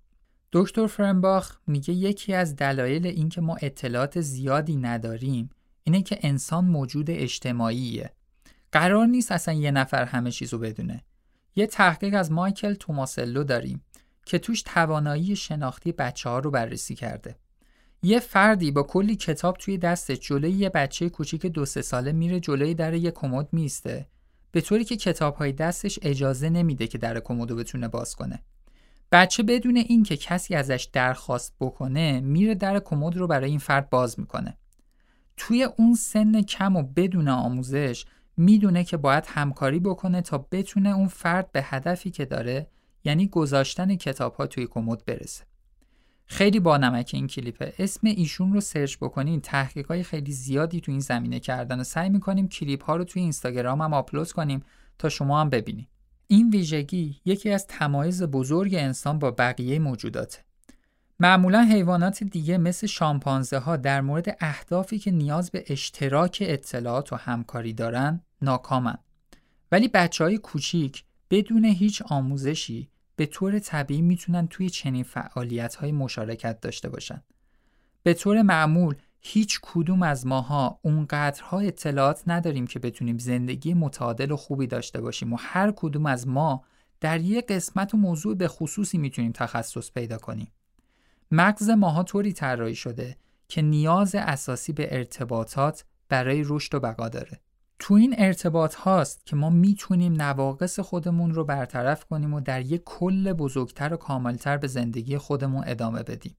دکتر 0.52 0.86
فرنباخ 0.86 1.56
میگه 1.66 1.94
یکی 1.94 2.34
از 2.34 2.56
دلایل 2.56 3.06
اینکه 3.06 3.40
ما 3.40 3.56
اطلاعات 3.62 4.20
زیادی 4.20 4.76
نداریم 4.76 5.50
اینه 5.84 6.02
که 6.02 6.18
انسان 6.22 6.64
موجود 6.64 7.10
اجتماعیه. 7.10 8.10
قرار 8.72 9.06
نیست 9.06 9.32
اصلا 9.32 9.54
یه 9.54 9.70
نفر 9.70 10.04
همه 10.04 10.30
چیزو 10.30 10.58
بدونه. 10.58 11.04
یه 11.56 11.66
تحقیق 11.66 12.14
از 12.14 12.32
مایکل 12.32 12.74
توماسلو 12.74 13.44
داریم 13.44 13.84
که 14.24 14.38
توش 14.38 14.62
توانایی 14.62 15.36
شناختی 15.36 15.92
بچه 15.92 16.28
ها 16.28 16.38
رو 16.38 16.50
بررسی 16.50 16.94
کرده. 16.94 17.36
یه 18.02 18.20
فردی 18.20 18.70
با 18.70 18.82
کلی 18.82 19.16
کتاب 19.16 19.56
توی 19.56 19.78
دستش 19.78 20.18
جلوی 20.18 20.52
یه 20.52 20.68
بچه 20.68 21.08
کوچیک 21.08 21.46
دو 21.46 21.64
سه 21.64 21.82
ساله 21.82 22.12
میره 22.12 22.40
جلوی 22.40 22.74
در 22.74 22.94
یه 22.94 23.10
کمد 23.10 23.48
میسته 23.52 24.06
به 24.50 24.60
طوری 24.60 24.84
که 24.84 24.96
کتاب 24.96 25.34
های 25.34 25.52
دستش 25.52 25.98
اجازه 26.02 26.50
نمیده 26.50 26.86
که 26.86 26.98
در 26.98 27.20
کمدو 27.20 27.56
بتونه 27.56 27.88
باز 27.88 28.14
کنه. 28.14 28.42
بچه 29.12 29.42
بدون 29.42 29.76
اینکه 29.76 30.16
کسی 30.16 30.54
ازش 30.54 30.88
درخواست 30.92 31.54
بکنه 31.60 32.20
میره 32.20 32.54
در 32.54 32.78
کمد 32.78 33.16
رو 33.16 33.26
برای 33.26 33.50
این 33.50 33.58
فرد 33.58 33.90
باز 33.90 34.20
می‌کنه. 34.20 34.56
توی 35.36 35.62
اون 35.62 35.94
سن 35.94 36.42
کم 36.42 36.76
و 36.76 36.82
بدون 36.82 37.28
آموزش 37.28 38.04
می‌دونه 38.36 38.84
که 38.84 38.96
باید 38.96 39.24
همکاری 39.26 39.80
بکنه 39.80 40.20
تا 40.20 40.38
بتونه 40.38 40.90
اون 40.96 41.08
فرد 41.08 41.52
به 41.52 41.62
هدفی 41.62 42.10
که 42.10 42.24
داره 42.24 42.66
یعنی 43.04 43.26
گذاشتن 43.26 43.96
کتاب 43.96 44.34
ها 44.34 44.46
توی 44.46 44.66
کمد 44.66 45.04
برسه. 45.04 45.44
خیلی 46.26 46.60
با 46.60 46.76
نمک 46.76 47.10
این 47.14 47.26
کلیپه 47.26 47.74
اسم 47.78 48.06
ایشون 48.06 48.52
رو 48.52 48.60
سرچ 48.60 48.96
بکنین. 48.96 49.40
تحقیق 49.40 49.86
های 49.86 50.02
خیلی 50.02 50.32
زیادی 50.32 50.80
تو 50.80 50.92
این 50.92 51.00
زمینه 51.00 51.40
کردن 51.40 51.80
و 51.80 51.84
سعی 51.84 52.08
می‌کنیم 52.08 52.48
کلیپ 52.48 52.84
ها 52.84 52.96
رو 52.96 53.04
توی 53.04 53.22
اینستاگرام 53.22 53.80
هم 53.80 53.94
آپلود 53.94 54.32
کنیم 54.32 54.62
تا 54.98 55.08
شما 55.08 55.40
هم 55.40 55.50
ببینید 55.50 55.88
این 56.28 56.50
ویژگی 56.50 57.20
یکی 57.24 57.50
از 57.50 57.66
تمایز 57.66 58.22
بزرگ 58.22 58.74
انسان 58.74 59.18
با 59.18 59.30
بقیه 59.30 59.78
موجوداته. 59.78 60.38
معمولا 61.20 61.62
حیوانات 61.62 62.24
دیگه 62.24 62.58
مثل 62.58 62.86
شامپانزه 62.86 63.58
ها 63.58 63.76
در 63.76 64.00
مورد 64.00 64.36
اهدافی 64.40 64.98
که 64.98 65.10
نیاز 65.10 65.50
به 65.50 65.64
اشتراک 65.68 66.38
اطلاعات 66.46 67.12
و 67.12 67.16
همکاری 67.16 67.72
دارن 67.72 68.20
ناکامن. 68.42 68.98
ولی 69.72 69.88
بچه 69.88 70.24
های 70.24 70.38
کوچیک 70.38 71.04
بدون 71.30 71.64
هیچ 71.64 72.02
آموزشی 72.02 72.88
به 73.16 73.26
طور 73.26 73.58
طبیعی 73.58 74.02
می‌تونن 74.02 74.46
توی 74.46 74.70
چنین 74.70 75.04
فعالیت 75.04 75.74
های 75.74 75.92
مشارکت 75.92 76.60
داشته 76.60 76.88
باشن. 76.88 77.22
به 78.02 78.14
طور 78.14 78.42
معمول 78.42 78.94
هیچ 79.28 79.60
کدوم 79.62 80.02
از 80.02 80.26
ماها 80.26 80.78
اونقدرها 80.82 81.60
اطلاعات 81.60 82.22
نداریم 82.26 82.66
که 82.66 82.78
بتونیم 82.78 83.18
زندگی 83.18 83.74
متعادل 83.74 84.30
و 84.30 84.36
خوبی 84.36 84.66
داشته 84.66 85.00
باشیم 85.00 85.32
و 85.32 85.36
هر 85.40 85.72
کدوم 85.76 86.06
از 86.06 86.28
ما 86.28 86.64
در 87.00 87.20
یک 87.20 87.46
قسمت 87.46 87.94
و 87.94 87.96
موضوع 87.96 88.34
به 88.34 88.48
خصوصی 88.48 88.98
می‌تونیم 88.98 89.32
تخصص 89.32 89.90
پیدا 89.90 90.18
کنیم. 90.18 90.52
مغز 91.30 91.70
ماها 91.70 92.02
طوری 92.02 92.32
طراحی 92.32 92.74
شده 92.74 93.16
که 93.48 93.62
نیاز 93.62 94.14
اساسی 94.14 94.72
به 94.72 94.96
ارتباطات 94.96 95.84
برای 96.08 96.44
رشد 96.46 96.74
و 96.74 96.80
بقا 96.80 97.08
داره. 97.08 97.40
تو 97.78 97.94
این 97.94 98.14
ارتباط 98.18 98.74
هاست 98.74 99.26
که 99.26 99.36
ما 99.36 99.50
می‌تونیم 99.50 100.22
نواقص 100.22 100.80
خودمون 100.80 101.34
رو 101.34 101.44
برطرف 101.44 102.04
کنیم 102.04 102.34
و 102.34 102.40
در 102.40 102.60
یک 102.60 102.82
کل 102.84 103.32
بزرگتر 103.32 103.94
و 103.94 103.96
کاملتر 103.96 104.56
به 104.56 104.66
زندگی 104.66 105.18
خودمون 105.18 105.64
ادامه 105.66 106.02
بدیم. 106.02 106.36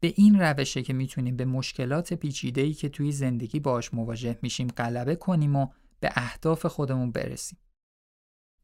به 0.00 0.12
این 0.16 0.40
روشه 0.40 0.82
که 0.82 0.92
می‌تونیم 0.92 1.36
به 1.36 1.44
مشکلات 1.44 2.14
پیچیده‌ای 2.14 2.72
که 2.72 2.88
توی 2.88 3.12
زندگی 3.12 3.60
باش 3.60 3.94
مواجه 3.94 4.38
میشیم 4.42 4.68
غلبه 4.68 5.16
کنیم 5.16 5.56
و 5.56 5.66
به 6.00 6.10
اهداف 6.14 6.66
خودمون 6.66 7.10
برسیم. 7.10 7.58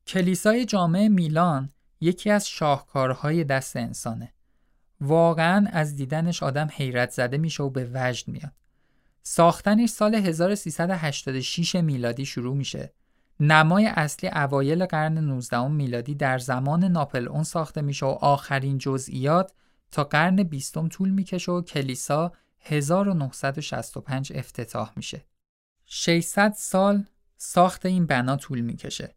کلیسای 0.07 0.64
جامع 0.64 1.09
میلان 1.09 1.71
یکی 2.00 2.31
از 2.31 2.49
شاهکارهای 2.49 3.45
دست 3.45 3.76
انسانه. 3.76 4.33
واقعا 5.00 5.66
از 5.73 5.97
دیدنش 5.97 6.43
آدم 6.43 6.69
حیرت 6.73 7.11
زده 7.11 7.38
میشه 7.38 7.62
و 7.62 7.71
به 7.71 7.90
وجد 7.95 8.28
میاد. 8.28 8.52
ساختنش 9.23 9.88
سال 9.88 10.14
1386 10.14 11.75
میلادی 11.75 12.26
شروع 12.26 12.57
میشه. 12.57 12.93
نمای 13.40 13.87
اصلی 13.87 14.28
اوایل 14.28 14.87
قرن 14.87 15.19
19 15.19 15.69
میلادی 15.69 16.14
در 16.14 16.38
زمان 16.38 16.85
ناپل 16.85 17.28
اون 17.28 17.43
ساخته 17.43 17.83
میشه 17.83 18.07
و 18.07 18.09
آخرین 18.09 18.78
جزئیات 18.78 19.52
تا 19.90 20.05
قرن 20.05 20.43
بیستم 20.43 20.88
طول 20.88 21.11
می‌کشه 21.11 21.52
و 21.52 21.62
کلیسا 21.62 22.33
1965 22.61 24.33
افتتاح 24.35 24.93
میشه. 24.97 25.25
600 25.87 26.52
سال 26.57 27.05
ساخت 27.37 27.87
این 27.87 28.07
بنا 28.07 28.37
طول 28.37 28.61
می‌کشه. 28.61 29.14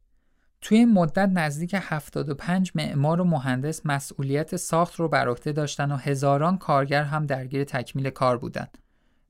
توی 0.62 0.78
این 0.78 0.94
مدت 0.94 1.30
نزدیک 1.34 1.76
75 1.80 2.72
معمار 2.76 3.22
و 3.22 3.24
مهندس 3.24 3.86
مسئولیت 3.86 4.56
ساخت 4.56 4.96
رو 4.96 5.08
بر 5.08 5.28
عهده 5.28 5.52
داشتن 5.52 5.92
و 5.92 5.96
هزاران 5.96 6.58
کارگر 6.58 7.04
هم 7.04 7.26
درگیر 7.26 7.64
تکمیل 7.64 8.10
کار 8.10 8.38
بودند. 8.38 8.78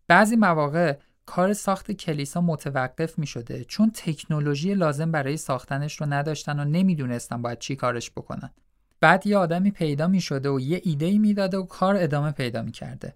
بعضی 0.08 0.36
مواقع 0.36 0.98
کار 1.25 1.53
ساخت 1.53 1.91
کلیسا 1.91 2.41
متوقف 2.41 3.19
می 3.19 3.27
شده 3.27 3.63
چون 3.63 3.91
تکنولوژی 3.91 4.74
لازم 4.74 5.12
برای 5.12 5.38
ساختنش 5.38 6.01
رو 6.01 6.13
نداشتن 6.13 6.60
و 6.60 6.65
نمی‌دونستن 6.65 7.41
باید 7.41 7.60
چی 7.60 7.75
کارش 7.75 8.12
بکنن. 8.12 8.50
بعد 9.01 9.27
یه 9.27 9.38
آدمی 9.38 9.72
پیدا 9.72 10.08
می 10.08 10.22
شده 10.22 10.50
و 10.50 10.60
یه 10.60 10.82
ایده 10.84 11.18
می‌داده 11.18 11.58
و 11.58 11.63
کار 11.63 11.96
ادامه 11.96 12.32
پیدا 12.32 12.62
می 12.62 12.72
کرده. 12.72 13.15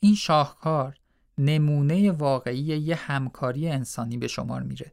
این 0.00 0.14
شاهکار 0.14 0.96
نمونه 1.38 2.10
واقعی 2.10 2.58
یه 2.58 2.94
همکاری 2.94 3.68
انسانی 3.68 4.18
به 4.18 4.28
شمار 4.28 4.62
میره. 4.62 4.92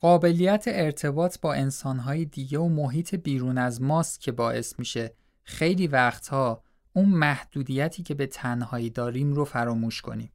قابلیت 0.00 0.64
ارتباط 0.66 1.40
با 1.40 1.54
انسانهای 1.54 2.24
دیگه 2.24 2.58
و 2.58 2.68
محیط 2.68 3.14
بیرون 3.14 3.58
از 3.58 3.82
ماست 3.82 4.20
که 4.20 4.32
باعث 4.32 4.78
میشه 4.78 5.14
خیلی 5.42 5.86
وقتها 5.86 6.62
اون 6.92 7.08
محدودیتی 7.08 8.02
که 8.02 8.14
به 8.14 8.26
تنهایی 8.26 8.90
داریم 8.90 9.32
رو 9.32 9.44
فراموش 9.44 10.00
کنیم. 10.00 10.32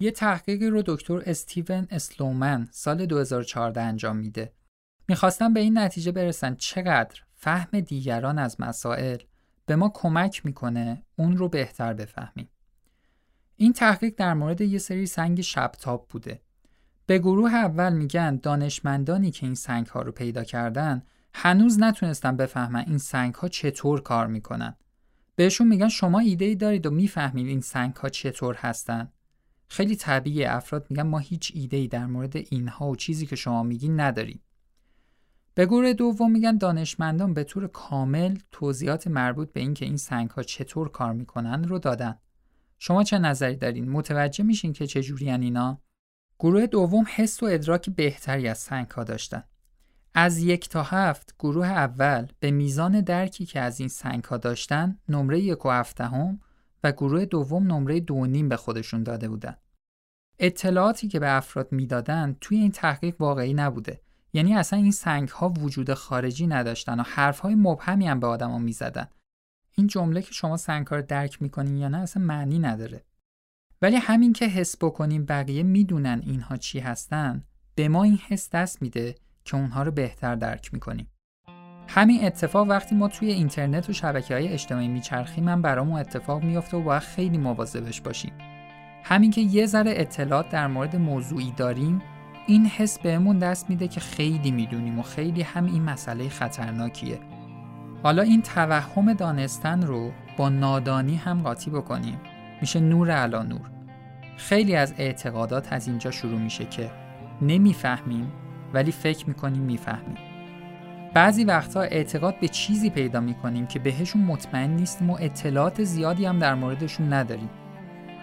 یه 0.00 0.10
تحقیقی 0.10 0.66
رو 0.66 0.82
دکتر 0.86 1.22
استیون 1.26 1.86
اسلومن 1.90 2.68
سال 2.70 3.06
2014 3.06 3.80
انجام 3.80 4.16
میده. 4.16 4.52
می‌خواستم 5.08 5.52
به 5.54 5.60
این 5.60 5.78
نتیجه 5.78 6.12
برسن 6.12 6.54
چقدر 6.54 7.22
فهم 7.42 7.80
دیگران 7.80 8.38
از 8.38 8.56
مسائل 8.60 9.18
به 9.66 9.76
ما 9.76 9.88
کمک 9.94 10.46
می‌کنه 10.46 11.02
اون 11.16 11.36
رو 11.36 11.48
بهتر 11.48 11.94
بفهمیم. 11.94 12.48
این 13.56 13.72
تحقیق 13.72 14.14
در 14.16 14.34
مورد 14.34 14.60
یه 14.60 14.78
سری 14.78 15.06
سنگ 15.06 15.40
شبتاب 15.40 16.06
بوده. 16.08 16.40
به 17.06 17.18
گروه 17.18 17.54
اول 17.54 17.92
میگن 17.92 18.36
دانشمندانی 18.36 19.30
که 19.30 19.46
این 19.46 19.54
سنگ 19.54 19.86
ها 19.86 20.02
رو 20.02 20.12
پیدا 20.12 20.44
کردن 20.44 21.02
هنوز 21.34 21.78
نتونستن 21.78 22.36
بفهمن 22.36 22.84
این 22.86 22.98
سنگ 22.98 23.34
ها 23.34 23.48
چطور 23.48 24.00
کار 24.02 24.26
می‌کنن. 24.26 24.76
بهشون 25.36 25.68
میگن 25.68 25.88
شما 25.88 26.18
ایده 26.18 26.44
ای 26.44 26.54
دارید 26.54 26.86
و 26.86 26.90
می‌فهمید 26.90 27.46
این 27.46 27.60
سنگ 27.60 27.96
ها 27.96 28.08
چطور 28.08 28.54
هستن. 28.54 29.12
خیلی 29.68 29.96
طبیعی 29.96 30.44
افراد 30.44 30.86
میگن 30.90 31.02
ما 31.02 31.18
هیچ 31.18 31.52
ایده 31.54 31.76
ای 31.76 31.88
در 31.88 32.06
مورد 32.06 32.36
اینها 32.36 32.88
و 32.88 32.96
چیزی 32.96 33.26
که 33.26 33.36
شما 33.36 33.62
میگین 33.62 34.00
نداریم. 34.00 34.40
به 35.60 35.66
گروه 35.66 35.92
دوم 35.92 36.30
میگن 36.30 36.56
دانشمندان 36.56 37.34
به 37.34 37.44
طور 37.44 37.66
کامل 37.66 38.36
توضیحات 38.50 39.06
مربوط 39.06 39.52
به 39.52 39.60
اینکه 39.60 39.84
این 39.84 39.96
سنگ 39.96 40.30
ها 40.30 40.42
چطور 40.42 40.88
کار 40.88 41.12
می‌کنن 41.12 41.64
رو 41.64 41.78
دادن. 41.78 42.18
شما 42.78 43.04
چه 43.04 43.18
نظری 43.18 43.56
دارین؟ 43.56 43.88
متوجه 43.88 44.44
میشین 44.44 44.72
که 44.72 44.86
چه 44.86 45.02
جوری 45.02 45.30
اینا؟ 45.30 45.80
گروه 46.38 46.66
دوم 46.66 47.04
حس 47.14 47.42
و 47.42 47.46
ادراک 47.46 47.90
بهتری 47.90 48.48
از 48.48 48.58
سنگ 48.58 48.90
ها 48.90 49.04
داشتن. 49.04 49.44
از 50.14 50.38
یک 50.38 50.68
تا 50.68 50.82
هفت 50.82 51.34
گروه 51.38 51.66
اول 51.66 52.26
به 52.40 52.50
میزان 52.50 53.00
درکی 53.00 53.46
که 53.46 53.60
از 53.60 53.80
این 53.80 53.88
سنگ 53.88 54.24
ها 54.24 54.36
داشتن 54.36 54.98
نمره 55.08 55.40
یک 55.40 55.66
و 55.66 55.70
هفتهم 55.70 56.40
و 56.84 56.92
گروه 56.92 57.24
دوم 57.24 57.72
نمره 57.72 58.00
دو 58.00 58.26
نیم 58.26 58.48
به 58.48 58.56
خودشون 58.56 59.02
داده 59.02 59.28
بودن. 59.28 59.56
اطلاعاتی 60.38 61.08
که 61.08 61.20
به 61.20 61.36
افراد 61.36 61.72
می‌دادن 61.72 62.36
توی 62.40 62.58
این 62.58 62.70
تحقیق 62.70 63.20
واقعی 63.20 63.54
نبوده. 63.54 64.00
یعنی 64.32 64.54
اصلا 64.54 64.78
این 64.78 64.90
سنگ 64.90 65.28
ها 65.28 65.48
وجود 65.48 65.94
خارجی 65.94 66.46
نداشتن 66.46 67.00
و 67.00 67.02
حرف 67.02 67.38
های 67.38 67.54
مبهمی 67.54 68.08
هم 68.08 68.20
به 68.20 68.26
آدما 68.26 68.58
می‌زدن. 68.58 69.06
این 69.74 69.86
جمله 69.86 70.22
که 70.22 70.32
شما 70.32 70.56
سنگ 70.56 70.86
ها 70.86 71.00
درک 71.00 71.42
می‌کنین 71.42 71.76
یا 71.76 71.88
نه 71.88 71.98
اصلا 71.98 72.22
معنی 72.22 72.58
نداره. 72.58 73.04
ولی 73.82 73.96
همین 73.96 74.32
که 74.32 74.46
حس 74.46 74.76
بکنیم 74.76 75.24
بقیه 75.24 75.62
می‌دونن 75.62 76.22
اینها 76.26 76.56
چی 76.56 76.78
هستن 76.78 77.44
به 77.74 77.88
ما 77.88 78.04
این 78.04 78.18
حس 78.28 78.50
دست 78.50 78.82
میده 78.82 79.14
که 79.44 79.56
اونها 79.56 79.82
رو 79.82 79.90
بهتر 79.90 80.34
درک 80.34 80.74
می‌کنیم. 80.74 81.06
همین 81.88 82.24
اتفاق 82.24 82.68
وقتی 82.68 82.94
ما 82.94 83.08
توی 83.08 83.30
اینترنت 83.30 83.90
و 83.90 83.92
شبکه 83.92 84.34
های 84.34 84.48
اجتماعی 84.48 84.88
میچرخیم 84.88 85.44
من 85.44 85.62
برامون 85.62 86.00
اتفاق 86.00 86.42
میافته 86.42 86.76
و 86.76 86.82
باید 86.82 87.02
خیلی 87.02 87.38
مواظبش 87.38 88.00
باشیم. 88.00 88.32
همین 89.04 89.30
که 89.30 89.40
یه 89.40 89.66
ذره 89.66 89.92
اطلاعات 89.96 90.48
در 90.48 90.66
مورد 90.66 90.96
موضوعی 90.96 91.52
داریم 91.56 92.02
این 92.46 92.66
حس 92.66 92.98
بهمون 92.98 93.38
دست 93.38 93.70
میده 93.70 93.88
که 93.88 94.00
خیلی 94.00 94.50
می‌دونیم 94.50 94.98
و 94.98 95.02
خیلی 95.02 95.42
هم 95.42 95.66
این 95.66 95.82
مسئله 95.82 96.28
خطرناکیه. 96.28 97.18
حالا 98.02 98.22
این 98.22 98.42
توهم 98.42 99.12
دانستن 99.12 99.82
رو 99.82 100.12
با 100.36 100.48
نادانی 100.48 101.16
هم 101.16 101.42
قاطی 101.42 101.70
بکنیم. 101.70 102.20
میشه 102.60 102.80
نور 102.80 103.10
علا 103.10 103.42
نور. 103.42 103.70
خیلی 104.36 104.76
از 104.76 104.94
اعتقادات 104.98 105.72
از 105.72 105.88
اینجا 105.88 106.10
شروع 106.10 106.38
میشه 106.38 106.64
که 106.64 106.90
نمی‌فهمیم 107.42 108.32
ولی 108.74 108.92
فکر 108.92 109.28
می‌کنیم 109.28 109.62
می‌فهمیم. 109.62 110.16
بعضی 111.14 111.44
وقتها 111.44 111.82
اعتقاد 111.82 112.40
به 112.40 112.48
چیزی 112.48 112.90
پیدا 112.90 113.20
می‌کنیم 113.20 113.66
که 113.66 113.78
بهشون 113.78 114.22
مطمئن 114.22 114.70
نیستیم 114.70 115.10
و 115.10 115.16
اطلاعات 115.20 115.82
زیادی 115.84 116.24
هم 116.24 116.38
در 116.38 116.54
موردشون 116.54 117.12
نداریم. 117.12 117.50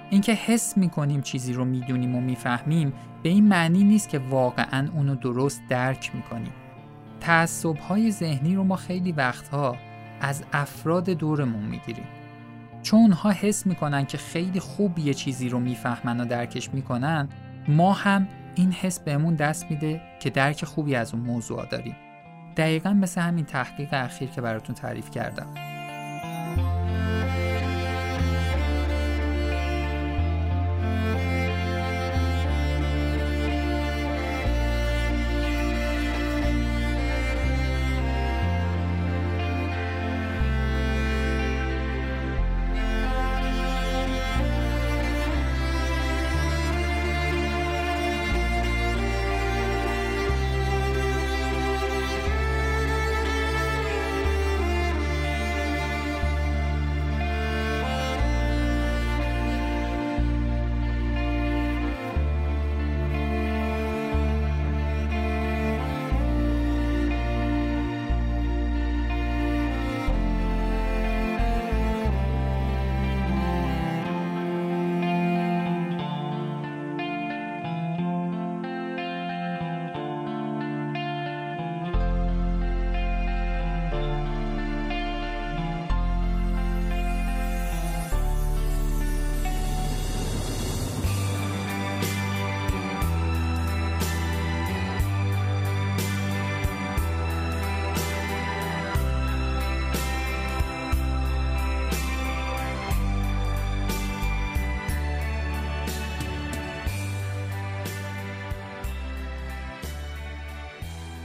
اینکه 0.09 0.33
حس 0.33 0.77
می‌کنیم 0.77 1.21
چیزی 1.21 1.53
رو 1.53 1.65
می‌دونیم 1.65 2.15
و 2.15 2.21
می‌فهمیم 2.21 2.93
به 3.23 3.29
این 3.29 3.47
معنی 3.47 3.83
نیست 3.83 4.09
که 4.09 4.19
واقعا 4.19 4.87
اونو 4.93 5.15
درست 5.15 5.61
درک 5.69 6.15
می‌کنیم. 6.15 6.51
تعصب 7.19 7.77
های 7.77 8.11
ذهنی 8.11 8.55
رو 8.55 8.63
ما 8.63 8.75
خیلی 8.75 9.11
وقتها 9.11 9.75
از 10.21 10.43
افراد 10.53 11.09
دورمون 11.09 11.63
می‌گیریم. 11.63 12.07
چون 12.81 12.99
اونها 12.99 13.31
حس 13.31 13.65
می‌کنن 13.65 14.05
که 14.05 14.17
خیلی 14.17 14.59
خوب 14.59 14.99
یه 14.99 15.13
چیزی 15.13 15.49
رو 15.49 15.59
می‌فهمن 15.59 16.19
و 16.19 16.25
درکش 16.25 16.73
می‌کنن 16.73 17.29
ما 17.67 17.93
هم 17.93 18.27
این 18.55 18.71
حس 18.71 18.99
بهمون 18.99 19.35
دست 19.35 19.65
میده 19.69 20.01
که 20.19 20.29
درک 20.29 20.65
خوبی 20.65 20.95
از 20.95 21.13
اون 21.13 21.23
موضوع 21.23 21.65
داریم. 21.65 21.95
دقیقا 22.57 22.93
مثل 22.93 23.21
همین 23.21 23.45
تحقیق 23.45 23.89
اخیر 23.91 24.29
که 24.29 24.41
براتون 24.41 24.75
تعریف 24.75 25.11
کردم. 25.11 25.66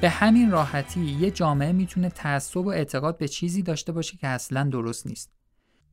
به 0.03 0.11
همین 0.11 0.51
راحتی 0.51 1.01
یه 1.01 1.31
جامعه 1.31 1.73
می‌تونه 1.73 2.09
تعصب 2.09 2.57
و 2.57 2.69
اعتقاد 2.69 3.19
به 3.19 3.29
چیزی 3.29 3.63
داشته 3.63 3.93
باشه 3.93 4.17
که 4.17 4.27
اصلا 4.27 4.65
درست 4.65 5.07
نیست. 5.07 5.33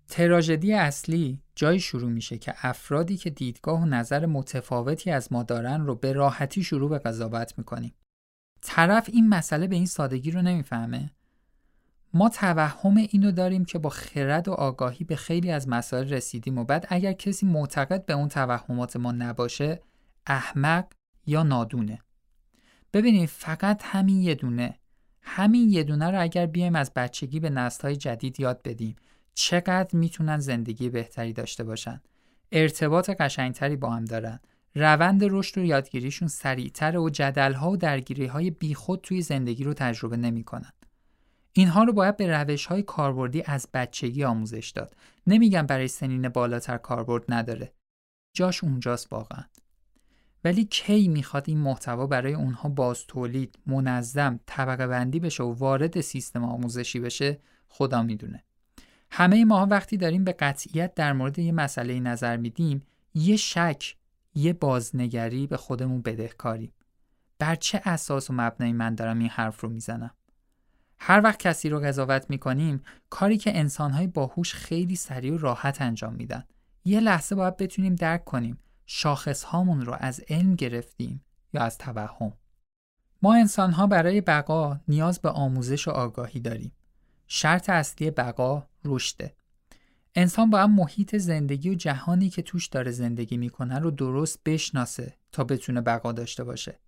تراژدی 0.08 0.74
اصلی 0.74 1.41
جایی 1.56 1.80
شروع 1.80 2.10
میشه 2.12 2.38
که 2.38 2.54
افرادی 2.58 3.17
که 3.17 3.30
دیدگاه 3.30 3.82
و 3.82 3.86
نظر 3.86 4.26
متفاوتی 4.26 5.12
از 5.12 5.34
ما 5.34 5.43
دارن 5.43 5.86
رو 5.86 5.95
به 5.95 6.13
راحتی 6.13 6.63
شروع 6.63 6.89
به 6.89 7.00
قضاوت 7.00 7.54
می‌کنیم. 7.58 7.93
طرف 8.62 9.10
این 9.13 9.30
مسئله 9.30 9.67
به 9.67 9.76
این 9.76 9.86
سادگی 9.86 10.32
رو 10.32 10.41
نمی‌فهمه. 10.41 11.12
ما 12.13 12.30
توهم 12.30 12.98
اینو 12.98 13.32
داریم 13.32 13.65
که 13.65 13.80
با 13.80 13.89
خرد 13.89 14.48
و 14.48 14.52
آگاهی 14.52 15.06
به 15.06 15.15
خیلی 15.15 15.52
از 15.52 15.67
مسائل 15.67 16.10
رسیدیم 16.10 16.58
و 16.58 16.63
بعد 16.63 16.88
اگر 16.89 17.13
کسی 17.13 17.45
معتقد 17.45 18.06
به 18.06 18.13
اون 18.13 18.28
توهمات 18.28 18.95
ما 18.95 19.12
نباشه 19.12 19.82
احمق 20.28 20.86
یا 21.26 21.43
نادونه. 21.43 22.00
ببینید 22.93 23.30
فقط 23.30 23.82
همین 23.86 24.21
یه 24.21 24.36
دونه 24.36 24.80
همین 25.21 25.69
یه 25.69 25.84
دونه 25.84 26.12
رو 26.12 26.21
اگر 26.21 26.45
بیایم 26.45 26.75
از 26.75 26.91
بچگی 26.93 27.39
به 27.39 27.49
نسل‌های 27.49 27.95
جدید 27.95 28.39
یاد 28.39 28.62
بدیم 28.63 28.95
چقدر 29.34 29.89
می‌تونن 29.97 30.38
زندگی 30.39 30.89
بهتری 30.89 31.34
داشته 31.34 31.63
باشن 31.63 32.02
ارتباط 32.52 33.10
قشنگتری 33.10 33.75
با 33.75 33.89
هم 33.89 34.06
دارن 34.06 34.39
روند 34.75 35.23
رشد 35.23 35.58
و 35.58 35.63
یادگیریشون 35.63 36.28
سریعتر 36.28 36.97
و 36.97 37.10
جدلها 37.10 37.71
و 37.71 37.78
درگیریهای 37.78 38.52
بیخود 38.52 39.02
توی 39.02 39.21
زندگی 39.21 39.63
رو 39.63 39.73
تجربه 39.73 40.17
نمی‌کنن. 40.17 40.71
اینها 41.54 41.84
رو 41.84 41.93
باید 41.93 42.17
به 42.17 42.28
روش 42.28 42.65
های 42.65 42.84
کاربردی 42.84 43.43
از 43.45 43.67
بچگی 43.73 44.23
آموزش 44.23 44.69
داد. 44.69 44.95
نمیگم 45.28 45.65
برای 45.65 45.88
سنین 45.88 46.30
بالاتر 46.30 46.78
کاربرد 46.78 47.23
نداره. 47.30 47.73
جاش 48.36 48.63
اونجاست 48.63 49.13
واقعا. 49.13 49.43
ولی 50.43 50.65
کی 50.65 51.08
می‌خواد 51.08 51.43
این 51.47 51.58
محتوا 51.58 52.08
برای 52.08 52.34
اونها 52.34 52.69
باز 52.69 53.06
تولید، 53.08 53.60
منظم، 53.65 54.39
طبقه 54.45 54.88
بندی 54.88 55.19
بشه 55.19 55.43
و 55.43 55.54
وارد 55.54 56.02
سیستم 56.02 56.43
آموزشی 56.43 56.99
بشه 56.99 57.39
خدا 57.67 58.04
می‌دونه. 58.04 58.43
همه 59.12 59.45
ما 59.45 59.67
وقتی 59.71 59.97
داریم 59.97 60.23
به 60.23 60.34
قطعیت 60.34 60.95
در 60.95 61.13
مورد 61.13 61.39
یه 61.39 61.52
مسئله 61.52 61.99
نظر 61.99 62.38
میدیم 62.38 62.84
یه 63.13 63.36
شک 63.36 63.95
یه 64.36 64.54
بازنگری 64.54 65.47
به 65.47 65.58
خودمون 65.58 66.02
بدهکاریم. 66.02 66.73
بر 67.39 67.56
چه 67.56 67.82
اساس 67.86 68.30
و 68.30 68.34
مبنایی 68.34 68.73
من 68.73 68.95
دارم 68.95 69.19
این 69.19 69.30
حرف 69.30 69.62
رو 69.62 69.69
می‌زنم؟ 69.69 70.12
هر 70.99 71.21
وقت 71.23 71.39
کسی 71.39 71.69
رو 71.69 71.80
قضاوت 71.80 72.25
می‌کنیم 72.30 72.82
کاری 73.10 73.38
که 73.38 73.58
انسانهای 73.58 74.08
باهوش 74.08 74.54
خیلی 74.54 74.95
سریع 74.95 75.34
و 75.34 75.38
راحت 75.38 75.82
انجام 75.82 76.13
میدن. 76.13 76.43
یه 76.86 76.99
لحظه 76.99 77.36
باید 77.36 77.58
بتونیم 77.58 77.95
درک 77.95 78.25
کنیم 78.25 78.58
شاخص 78.91 79.43
هامون 79.43 79.82
رو 79.82 79.95
از 79.99 80.21
علم 80.30 80.56
گرفتیم 80.56 81.23
یا 81.54 81.62
از 81.62 81.78
توهم 81.78 82.34
ما 83.21 83.36
انسانها 83.36 83.88
برای 83.88 84.21
بقا 84.21 84.80
نیاز 84.88 85.19
به 85.19 85.30
آموزش 85.30 85.88
و 85.88 85.91
آگاهی 85.91 86.39
داریم 86.39 86.71
شرط 87.28 87.69
اصلی 87.69 88.12
بقا 88.12 88.67
رشده 88.86 89.36
انسان 90.15 90.49
باید 90.49 90.69
محیط 90.69 91.15
زندگی 91.15 91.69
و 91.69 91.73
جهانی 91.73 92.30
که 92.30 92.41
توش 92.41 92.67
داره 92.67 92.91
زندگی 92.91 93.38
می‌کنه 93.38 93.80
رو 93.80 93.91
درست 93.91 94.39
بشناسه 94.45 95.17
تا 95.32 95.43
بتونه 95.43 95.82
بقا 95.82 96.12
داشته 96.12 96.43
باشه. 96.43 96.80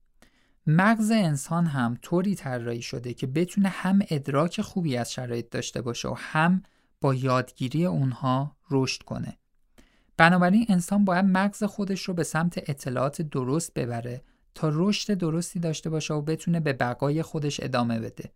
مغز 0.67 1.11
انسان 1.11 1.65
هم 1.65 1.97
طوری 2.01 2.35
طراحی 2.35 2.81
شده 2.81 3.13
که 3.13 3.27
بتونه 3.27 3.69
هم 3.69 3.99
ادراک 4.09 4.61
خوبی 4.61 4.97
از 4.97 5.11
شرایط 5.11 5.49
داشته 5.49 5.81
باشه 5.81 6.07
و 6.07 6.15
هم 6.17 6.63
با 7.01 7.13
یادگیری 7.13 7.85
اونها 7.85 8.57
رشد 8.71 9.03
کنه. 9.03 9.37
بنابراین 10.21 10.65
انسان 10.69 11.05
باید 11.05 11.25
مغز 11.25 11.63
خودش 11.63 12.01
رو 12.01 12.13
به 12.13 12.23
سمت 12.23 12.69
اطلاعات 12.69 13.21
درست 13.21 13.73
ببره 13.73 14.21
تا 14.55 14.69
رشد 14.73 15.13
درستی 15.13 15.59
داشته 15.59 15.89
باشه 15.89 16.13
و 16.13 16.21
بتونه 16.21 16.59
به 16.59 16.73
بقای 16.73 17.21
خودش 17.21 17.59
ادامه 17.63 17.99
بده. 17.99 18.31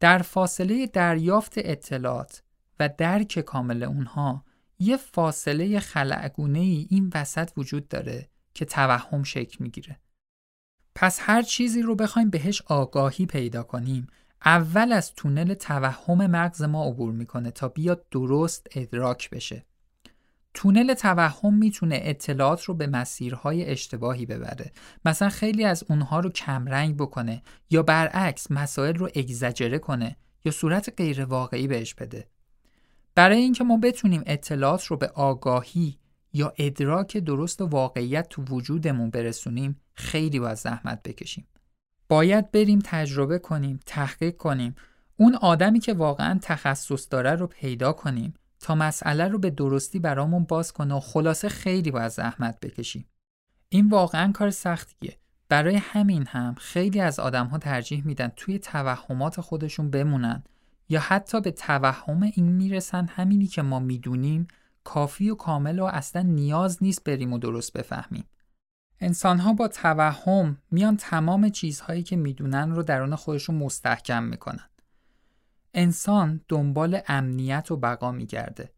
در 0.00 0.18
فاصله 0.18 0.86
دریافت 0.86 1.52
اطلاعات 1.56 2.42
و 2.80 2.90
درک 2.98 3.40
کامل 3.40 3.82
اونها 3.82 4.44
یه 4.78 4.96
فاصله 4.96 5.80
خلعگونه 5.80 6.58
ای 6.58 6.86
این 6.90 7.10
وسط 7.14 7.50
وجود 7.56 7.88
داره 7.88 8.28
که 8.54 8.64
توهم 8.64 9.22
شکل 9.22 9.56
می‌گیره. 9.64 10.00
پس 10.94 11.18
هر 11.22 11.42
چیزی 11.42 11.82
رو 11.82 11.94
بخوایم 11.94 12.30
بهش 12.30 12.62
آگاهی 12.66 13.26
پیدا 13.26 13.62
کنیم 13.62 14.06
اول 14.44 14.92
از 14.92 15.14
تونل 15.14 15.54
توهم 15.54 16.26
مغز 16.26 16.62
ما 16.62 16.84
عبور 16.84 17.12
می‌کنه 17.12 17.50
تا 17.50 17.68
بیاد 17.68 18.06
درست 18.10 18.66
ادراک 18.74 19.30
بشه. 19.30 19.64
تونل 20.54 20.94
توهم 20.94 21.54
می‌تونه 21.54 22.00
اطلاعات 22.02 22.64
رو 22.64 22.74
به 22.74 22.86
مسیرهای 22.86 23.64
اشتباهی 23.64 24.26
ببره. 24.26 24.72
مثلا 25.04 25.28
خیلی 25.28 25.64
از 25.64 25.84
اونها 25.88 26.20
رو 26.20 26.30
کمرنگ 26.30 26.96
بکنه 26.96 27.42
یا 27.70 27.82
برعکس 27.82 28.50
مسائل 28.50 28.94
رو 28.94 29.08
اگزجره 29.16 29.78
کنه 29.78 30.16
یا 30.44 30.52
صورت 30.52 30.94
غیر 30.96 31.24
واقعی 31.24 31.66
بهش 31.66 31.94
بده. 31.94 32.28
برای 33.14 33.38
اینکه 33.38 33.64
ما 33.64 33.76
بتونیم 33.76 34.22
اطلاعات 34.26 34.84
رو 34.84 34.96
به 34.96 35.08
آگاهی 35.08 35.98
یا 36.32 36.52
ادراک 36.58 37.16
درست 37.16 37.60
و 37.60 37.66
واقعیت 37.66 38.28
تو 38.28 38.42
وجودمون 38.42 39.10
برسونیم 39.10 39.80
خیلی 39.94 40.40
باید 40.40 40.56
زحمت 40.56 41.02
بکشیم. 41.02 41.46
باید 42.08 42.50
بریم 42.50 42.78
تجربه 42.84 43.38
کنیم، 43.38 43.80
تحقیق 43.86 44.36
کنیم، 44.36 44.74
اون 45.16 45.34
آدمی 45.34 45.80
که 45.80 45.94
واقعا 45.94 46.38
تخصص 46.42 47.06
داره 47.10 47.34
رو 47.34 47.46
پیدا 47.46 47.92
کنیم 47.92 48.34
تا 48.62 48.74
مسئله 48.74 49.28
رو 49.28 49.38
به 49.38 49.50
درستی 49.50 49.98
برامون 49.98 50.44
باز 50.44 50.72
کنه 50.72 50.94
و 50.94 51.00
خلاصه 51.00 51.48
خیلی 51.48 51.90
باید 51.90 52.08
زحمت 52.08 52.60
بکشیم. 52.60 53.06
این 53.68 53.88
واقعا 53.88 54.32
کار 54.32 54.50
سختیه. 54.50 55.16
برای 55.48 55.76
همین 55.76 56.26
هم 56.26 56.54
خیلی 56.58 57.00
از 57.00 57.20
آدم 57.20 57.46
ها 57.46 57.58
ترجیح 57.58 58.06
میدن 58.06 58.32
توی 58.36 58.58
توهمات 58.58 59.40
خودشون 59.40 59.90
بمونن 59.90 60.42
یا 60.88 61.00
حتی 61.00 61.40
به 61.40 61.50
توهم 61.50 62.22
این 62.22 62.48
می‌رسن 62.52 63.06
همینی 63.06 63.46
که 63.46 63.62
ما 63.62 63.78
می‌دونیم 63.78 64.48
کافی 64.84 65.30
و 65.30 65.34
کامل 65.34 65.78
و 65.78 65.84
اصلا 65.84 66.22
نیاز 66.22 66.82
نیست 66.82 67.04
بریم 67.04 67.32
و 67.32 67.38
درست 67.38 67.72
بفهمیم. 67.72 68.24
انسان 69.00 69.38
ها 69.38 69.52
با 69.52 69.68
توهم 69.68 70.58
میان 70.70 70.96
تمام 70.96 71.48
چیزهایی 71.48 72.02
که 72.02 72.16
می‌دونن 72.16 72.70
رو 72.70 72.82
درون 72.82 73.14
خودشون 73.14 73.56
مستحکم 73.56 74.22
می‌کنن. 74.22 74.68
انسان 75.74 76.40
دنبال 76.48 77.00
امنیت 77.08 77.70
و 77.70 77.76
بقا 77.76 78.12
میگرده. 78.12 78.72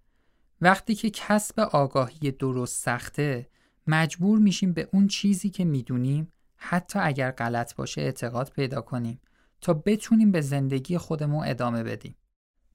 وقتی 0.60 0.94
که 0.94 1.10
کسب 1.10 1.60
آگاهی 1.60 2.30
درست 2.30 2.84
سخته 2.84 3.48
مجبور 3.86 4.38
میشیم 4.38 4.72
به 4.72 4.88
اون 4.92 5.06
چیزی 5.06 5.50
که 5.50 5.64
می‌دونیم 5.64 6.32
حتی 6.56 6.98
اگر 6.98 7.30
غلط 7.30 7.74
باشه 7.74 8.00
اعتقاد 8.00 8.50
پیدا 8.50 8.80
کنیم 8.80 9.20
تا 9.60 9.74
بتونیم 9.74 10.32
به 10.32 10.40
زندگی 10.40 10.98
خودمون 10.98 11.46
ادامه 11.46 11.82
بدیم. 11.82 12.16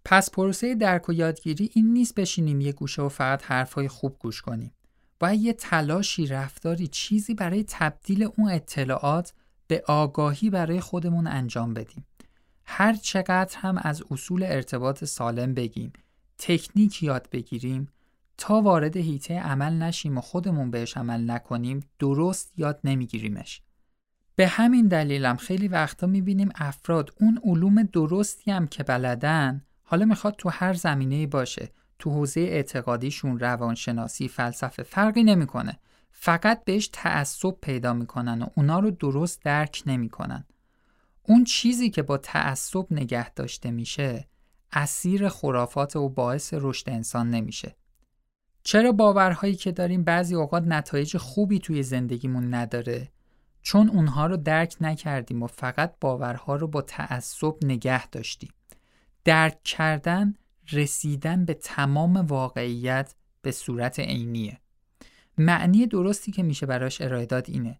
پس 0.06 0.32
پروسه 0.32 0.76
درک 0.76 1.10
و 1.10 1.14
یادگیری 1.14 1.70
این 1.74 1.94
نیست 1.94 2.16
بشینیم 2.16 2.62
یه 2.62 2.72
گوشه 2.72 3.02
و 3.02 3.10
فقط 3.10 3.44
حرفای 3.44 3.88
خوب 3.88 4.18
گوش 4.20 4.42
کنیم. 4.42 4.74
باید 5.20 5.42
یه 5.42 5.54
تلاشی 5.54 6.28
رفتاری 6.28 6.88
چیزی 6.88 7.34
برای 7.34 7.66
تبدیل 7.68 8.24
اون 8.24 8.52
اطلاعات 8.52 9.34
به 9.68 9.84
آگاهی 9.88 10.50
برای 10.50 10.80
خودمون 10.80 11.28
انجام 11.28 11.74
بدیم. 11.74 12.06
هر 12.72 12.94
چقدر 12.94 13.58
هم 13.58 13.78
از 13.82 14.04
اصول 14.12 14.44
ارتباط 14.44 15.04
سالم 15.04 15.54
بگیم، 15.54 15.94
تکنیک 16.38 17.04
یاد 17.04 17.30
بگیریم 17.32 17.88
تا 18.38 18.62
وارد 18.62 18.98
هیته 18.98 19.40
عمل 19.40 19.74
نشیم 19.74 20.18
و 20.18 20.22
خودمون 20.22 20.72
بهش 20.72 20.98
عمل 20.98 21.32
نکنیم 21.32 21.90
درست 22.00 22.54
یاد 22.58 22.80
نمیگیریمش. 22.84 23.62
به 24.36 24.48
همین 24.48 24.88
دلیلم 24.88 25.36
خیلی 25.36 25.68
وقتا 25.68 26.08
می‌بینیم 26.08 26.50
افراد 26.56 27.14
اون 27.22 27.40
علوم 27.44 27.84
درستی 27.84 28.52
هم 28.52 28.68
که 28.68 28.84
بلدن 28.84 29.66
حالا 29.84 30.06
می‌خواد 30.06 30.36
تو 30.38 30.50
هر 30.50 30.74
زمینه 30.74 31.28
باشه 31.28 31.72
تو 32.00 32.10
حوزه 32.10 32.42
اعتقادیشون 32.42 33.40
روانشناسی 33.40 34.28
فلسفه 34.28 34.84
فرقی 34.84 35.24
نمی‌کنه 35.24 35.80
فقط 36.12 36.64
بهش 36.64 36.90
تعصب 36.94 37.52
پیدا 37.62 37.94
می‌کنن 37.94 38.42
و 38.42 38.48
اونا 38.56 38.80
رو 38.80 38.92
درست 38.92 39.44
درک 39.44 39.84
نمی‌کنن 39.86 40.46
اون 41.30 41.44
چیزی 41.44 41.90
که 41.90 42.02
با 42.02 42.18
تعصب 42.18 42.86
نگه 42.92 43.30
داشته 43.30 43.72
میشه 43.72 44.28
اسیر 44.72 45.30
خرافات 45.30 45.96
و 45.96 46.10
باعث 46.10 46.54
رشد 46.58 46.90
انسان 46.90 47.30
نمیشه 47.30 47.76
چرا 48.64 48.92
باورهایی 48.92 49.56
که 49.56 49.72
داریم 49.72 50.04
بعضی 50.04 50.36
اوقات 50.36 50.64
نتایج 50.64 51.18
خوبی 51.18 51.60
توی 51.60 51.84
زندگیمون 51.84 52.54
نداره 52.54 53.12
چون 53.62 53.90
اونها 53.90 54.26
رو 54.26 54.38
درک 54.38 54.76
نکردیم 54.82 55.44
و 55.44 55.48
فقط 55.48 55.94
باورها 56.02 56.56
رو 56.56 56.68
با 56.68 56.82
تعصب 56.82 57.54
نگه 57.64 58.08
داشتیم. 58.08 58.54
درک 59.24 59.64
کردن 59.64 60.34
رسیدن 60.72 61.46
به 61.46 61.54
تمام 61.54 62.18
واقعیت 62.18 63.16
به 63.42 63.52
صورت 63.52 64.00
عینیه. 64.00 64.60
معنی 65.38 65.88
درستی 65.88 66.32
که 66.32 66.44
میشه 66.44 66.66
براش 66.66 67.02
ارائه 67.02 67.26
داد 67.26 67.46
اینه. 67.50 67.80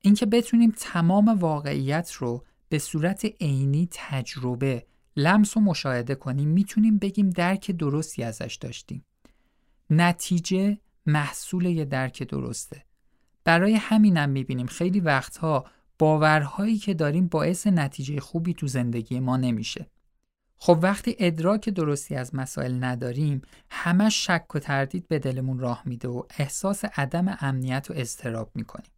اینکه 0.00 0.26
بتونیم 0.26 0.72
تمام 0.76 1.28
واقعیت 1.28 2.12
رو 2.12 2.44
به 2.68 2.78
صورت 2.78 3.24
عینی 3.40 3.88
تجربه، 3.92 4.86
لمس 5.16 5.56
و 5.56 5.60
مشاهده 5.60 6.14
کنیم 6.14 6.48
می‌تونیم 6.48 6.98
بگیم 6.98 7.30
درک 7.30 7.70
درستی 7.70 8.22
ازش 8.22 8.58
داشتیم. 8.60 9.04
نتیجه 9.90 10.78
محصول 11.06 11.66
یه 11.66 11.84
درک 11.84 12.22
درسته. 12.22 12.84
برای 13.44 13.74
همینم 13.74 14.30
می‌بینیم 14.30 14.66
خیلی 14.66 15.00
وقتها 15.00 15.64
باورهایی 15.98 16.78
که 16.78 16.94
داریم 16.94 17.28
باعث 17.28 17.66
نتیجه 17.66 18.20
خوبی 18.20 18.54
تو 18.54 18.66
زندگی 18.66 19.20
ما 19.20 19.36
نمیشه. 19.36 19.86
خب 20.56 20.78
وقتی 20.82 21.16
ادراک 21.18 21.68
درستی 21.68 22.14
از 22.14 22.34
مسائل 22.34 22.84
نداریم 22.84 23.42
همه 23.70 24.08
شک 24.08 24.54
و 24.54 24.58
تردید 24.58 25.08
به 25.08 25.18
دلمون 25.18 25.58
راه 25.58 25.82
میده 25.84 26.08
و 26.08 26.22
احساس 26.38 26.84
عدم 26.84 27.36
امنیت 27.40 27.86
و 27.90 27.94
اضطراب 27.96 28.50
می‌کنیم. 28.54 28.90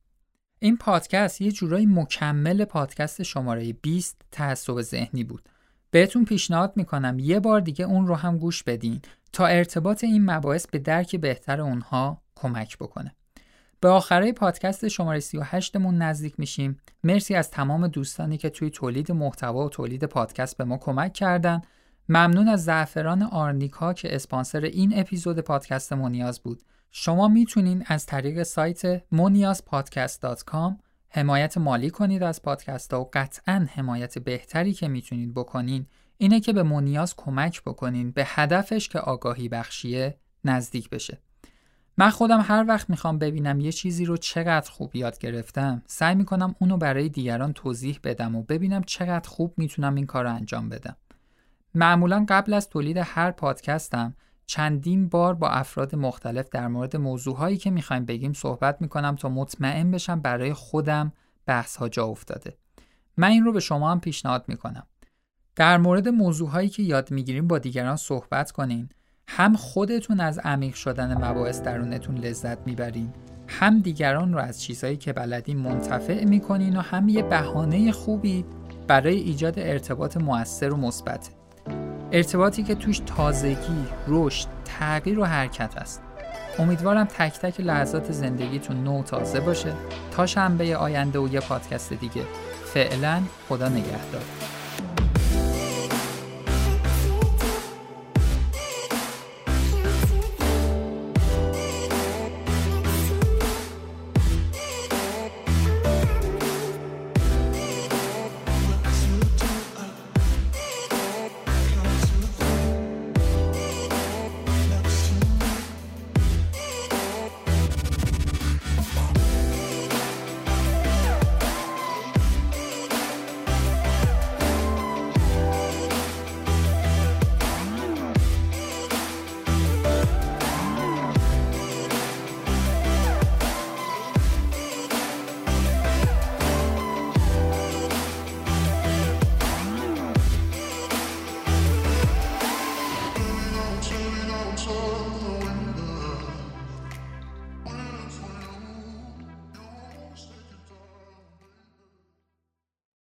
این 0.62 0.77
پادکست 0.77 1.40
یه 1.40 1.53
جورایی 1.53 1.87
مکمل 1.87 2.64
پادکست 2.64 3.23
شماره 3.23 3.73
20 3.73 4.23
تعصب 4.31 4.81
ذهنی 4.81 5.25
بود. 5.25 5.49
بهتون 5.90 6.25
پیشنهاد 6.25 6.73
می‌کنم 6.77 7.18
یه 7.18 7.40
بار 7.40 7.61
دیگه 7.61 7.85
اون 7.85 8.07
رو 8.07 8.14
هم 8.14 8.38
گوش 8.38 8.62
بدین 8.62 9.01
تا 9.33 9.46
ارتباط 9.46 10.05
این 10.05 10.31
مباحث 10.31 10.66
به 10.66 10.79
درک 10.79 11.16
بهتر 11.16 11.61
اونها 11.61 12.23
کمک 12.35 12.79
بکنه. 12.79 13.14
به 13.81 13.88
آخره 13.88 14.33
پادکست 14.33 14.88
شماره 14.88 15.20
38 15.20 15.77
مون 15.77 16.03
نزدیک 16.03 16.35
میشیم. 16.38 16.81
مرسی 17.05 17.35
از 17.35 17.51
تمام 17.51 17.88
دوستانی 17.88 18.38
که 18.38 18.51
توی 18.51 18.70
تولید 18.70 19.12
محتوا 19.12 19.64
و 19.64 19.68
تولید 19.68 20.05
پادکست 20.05 20.57
به 20.57 20.64
ما 20.64 20.79
کمک 20.79 21.12
کردن. 21.12 21.61
ممنون 22.09 22.49
از 22.49 22.64
زعفران 22.64 23.23
آرنیکا 23.23 23.92
که 23.92 24.14
اسپانسر 24.14 24.61
این 24.61 24.99
اپیزود 24.99 25.38
پادکست 25.38 25.92
مونیاز 25.92 26.40
بود. 26.40 26.62
شما 26.90 27.29
می‌تونین 27.29 27.85
از 27.87 28.07
طریق 28.07 28.42
سایت 28.42 28.98
moniazpodcast.com 29.14 30.72
حمایت 31.09 31.59
مالی 31.59 31.90
کنید 31.90 32.22
از 32.22 32.42
پادکست 32.42 32.94
و 32.94 33.11
قطعا 33.12 33.66
حمایت 33.74 34.18
بهتری 34.18 34.72
که 34.72 34.88
می‌تونید 34.88 35.35
بکنین 35.35 35.87
اینه 36.18 36.40
که 36.40 36.53
به 36.53 36.62
مونیاز 36.62 37.16
کمک 37.16 37.62
بکنین 37.62 38.11
به 38.11 38.24
هدفش 38.26 38.88
که 38.88 38.98
آگاهی 38.98 39.48
بخشیه 39.48 40.18
نزدیک 40.44 40.90
بشه. 40.90 41.18
من 41.98 42.11
خودم 42.11 42.40
هر 42.40 42.64
وقت 42.68 42.90
می‌خوام 42.90 43.18
ببینم 43.18 43.61
یه 43.61 43.72
چیزی 43.72 44.05
رو 44.05 44.16
چقدر 44.16 44.70
خوب 44.70 44.96
یاد 44.96 45.18
گرفتم 45.18 45.83
سعی 45.87 46.14
می‌کنم 46.14 46.55
اونو 46.59 46.76
برای 46.76 47.09
دیگران 47.09 47.53
توضیح 47.53 48.00
بدم 48.05 48.37
و 48.37 48.42
ببینم 48.42 48.83
چقدر 48.83 49.29
خوب 49.29 49.55
می‌تونم 49.57 49.94
این 49.94 50.07
کار 50.07 50.24
رو 50.24 50.35
انجام 50.35 50.68
بدم. 50.68 50.96
معمولا 51.74 52.26
قبل 52.29 52.55
از 52.55 52.68
تولید 52.68 52.96
هر 52.96 53.31
پادکستم 53.31 54.16
چندین 54.50 55.08
بار 55.08 55.34
با 55.34 55.48
افراد 55.48 55.94
مختلف 55.94 56.48
در 56.48 56.68
مورد 56.68 56.96
موضوعهایی 56.96 57.56
که 57.56 57.70
می‌خوایم 57.70 58.04
بگیم 58.04 58.32
صحبت 58.32 58.82
می‌کنم 58.82 59.16
تا 59.16 59.28
مطمئن 59.28 59.90
بشم 59.90 60.20
برای 60.20 60.52
خودم 60.52 61.12
بحث 61.46 61.76
ها 61.76 61.88
جا 61.88 62.04
افتاده. 62.04 62.56
من 63.16 63.28
این 63.28 63.44
رو 63.44 63.52
به 63.52 63.60
شما 63.60 63.90
هم 63.90 64.00
پیشنهاد 64.00 64.44
می‌کنم. 64.48 64.86
در 65.56 65.78
مورد 65.78 66.08
موضوعهایی 66.08 66.68
که 66.68 66.82
یاد 66.82 67.10
می‌گیریم 67.10 67.46
با 67.46 67.58
دیگران 67.58 67.96
صحبت 67.96 68.50
کنین 68.50 68.88
هم 69.28 69.56
خودتون 69.56 70.20
از 70.20 70.38
عمیق 70.38 70.74
شدن 70.74 71.24
مباحث 71.24 71.62
درونتون 71.62 72.18
لذت 72.18 72.66
می‌برین 72.66 73.12
هم 73.48 73.78
دیگران 73.80 74.32
رو 74.32 74.38
از 74.38 74.62
چیزهایی 74.62 74.96
که 74.96 75.12
بلدین 75.12 75.58
منتفع 75.58 76.24
می‌کنین 76.24 76.76
و 76.76 76.80
هم 76.80 77.08
یه 77.08 77.22
بهانه 77.22 77.92
خوبی 77.92 78.44
برای 78.86 79.16
ایجاد 79.16 79.58
ارتباط 79.58 80.16
موثر 80.16 80.72
و 80.72 80.76
مثبت 80.76 81.30
ارتباطی 82.12 82.62
که 82.62 82.75
توش 82.75 82.99
تازگی، 82.99 83.87
رشد، 84.09 84.49
تغییر 84.64 85.18
و 85.18 85.25
حرکت 85.25 85.77
است. 85.77 86.03
امیدوارم 86.59 87.05
تک 87.05 87.38
تک 87.38 87.61
لحظات 87.61 88.12
زندگیتون 88.12 88.85
نو 88.85 89.03
تازه 89.03 89.40
باشه 89.40 89.73
تا 90.11 90.27
شنبه 90.27 90.77
آینده 90.77 91.18
و 91.18 91.29
یه 91.29 91.40
پادکست 91.40 91.92
دیگه. 91.92 92.23
فعلا 92.64 93.23
خدا 93.49 93.68
نگهدار. 93.68 94.23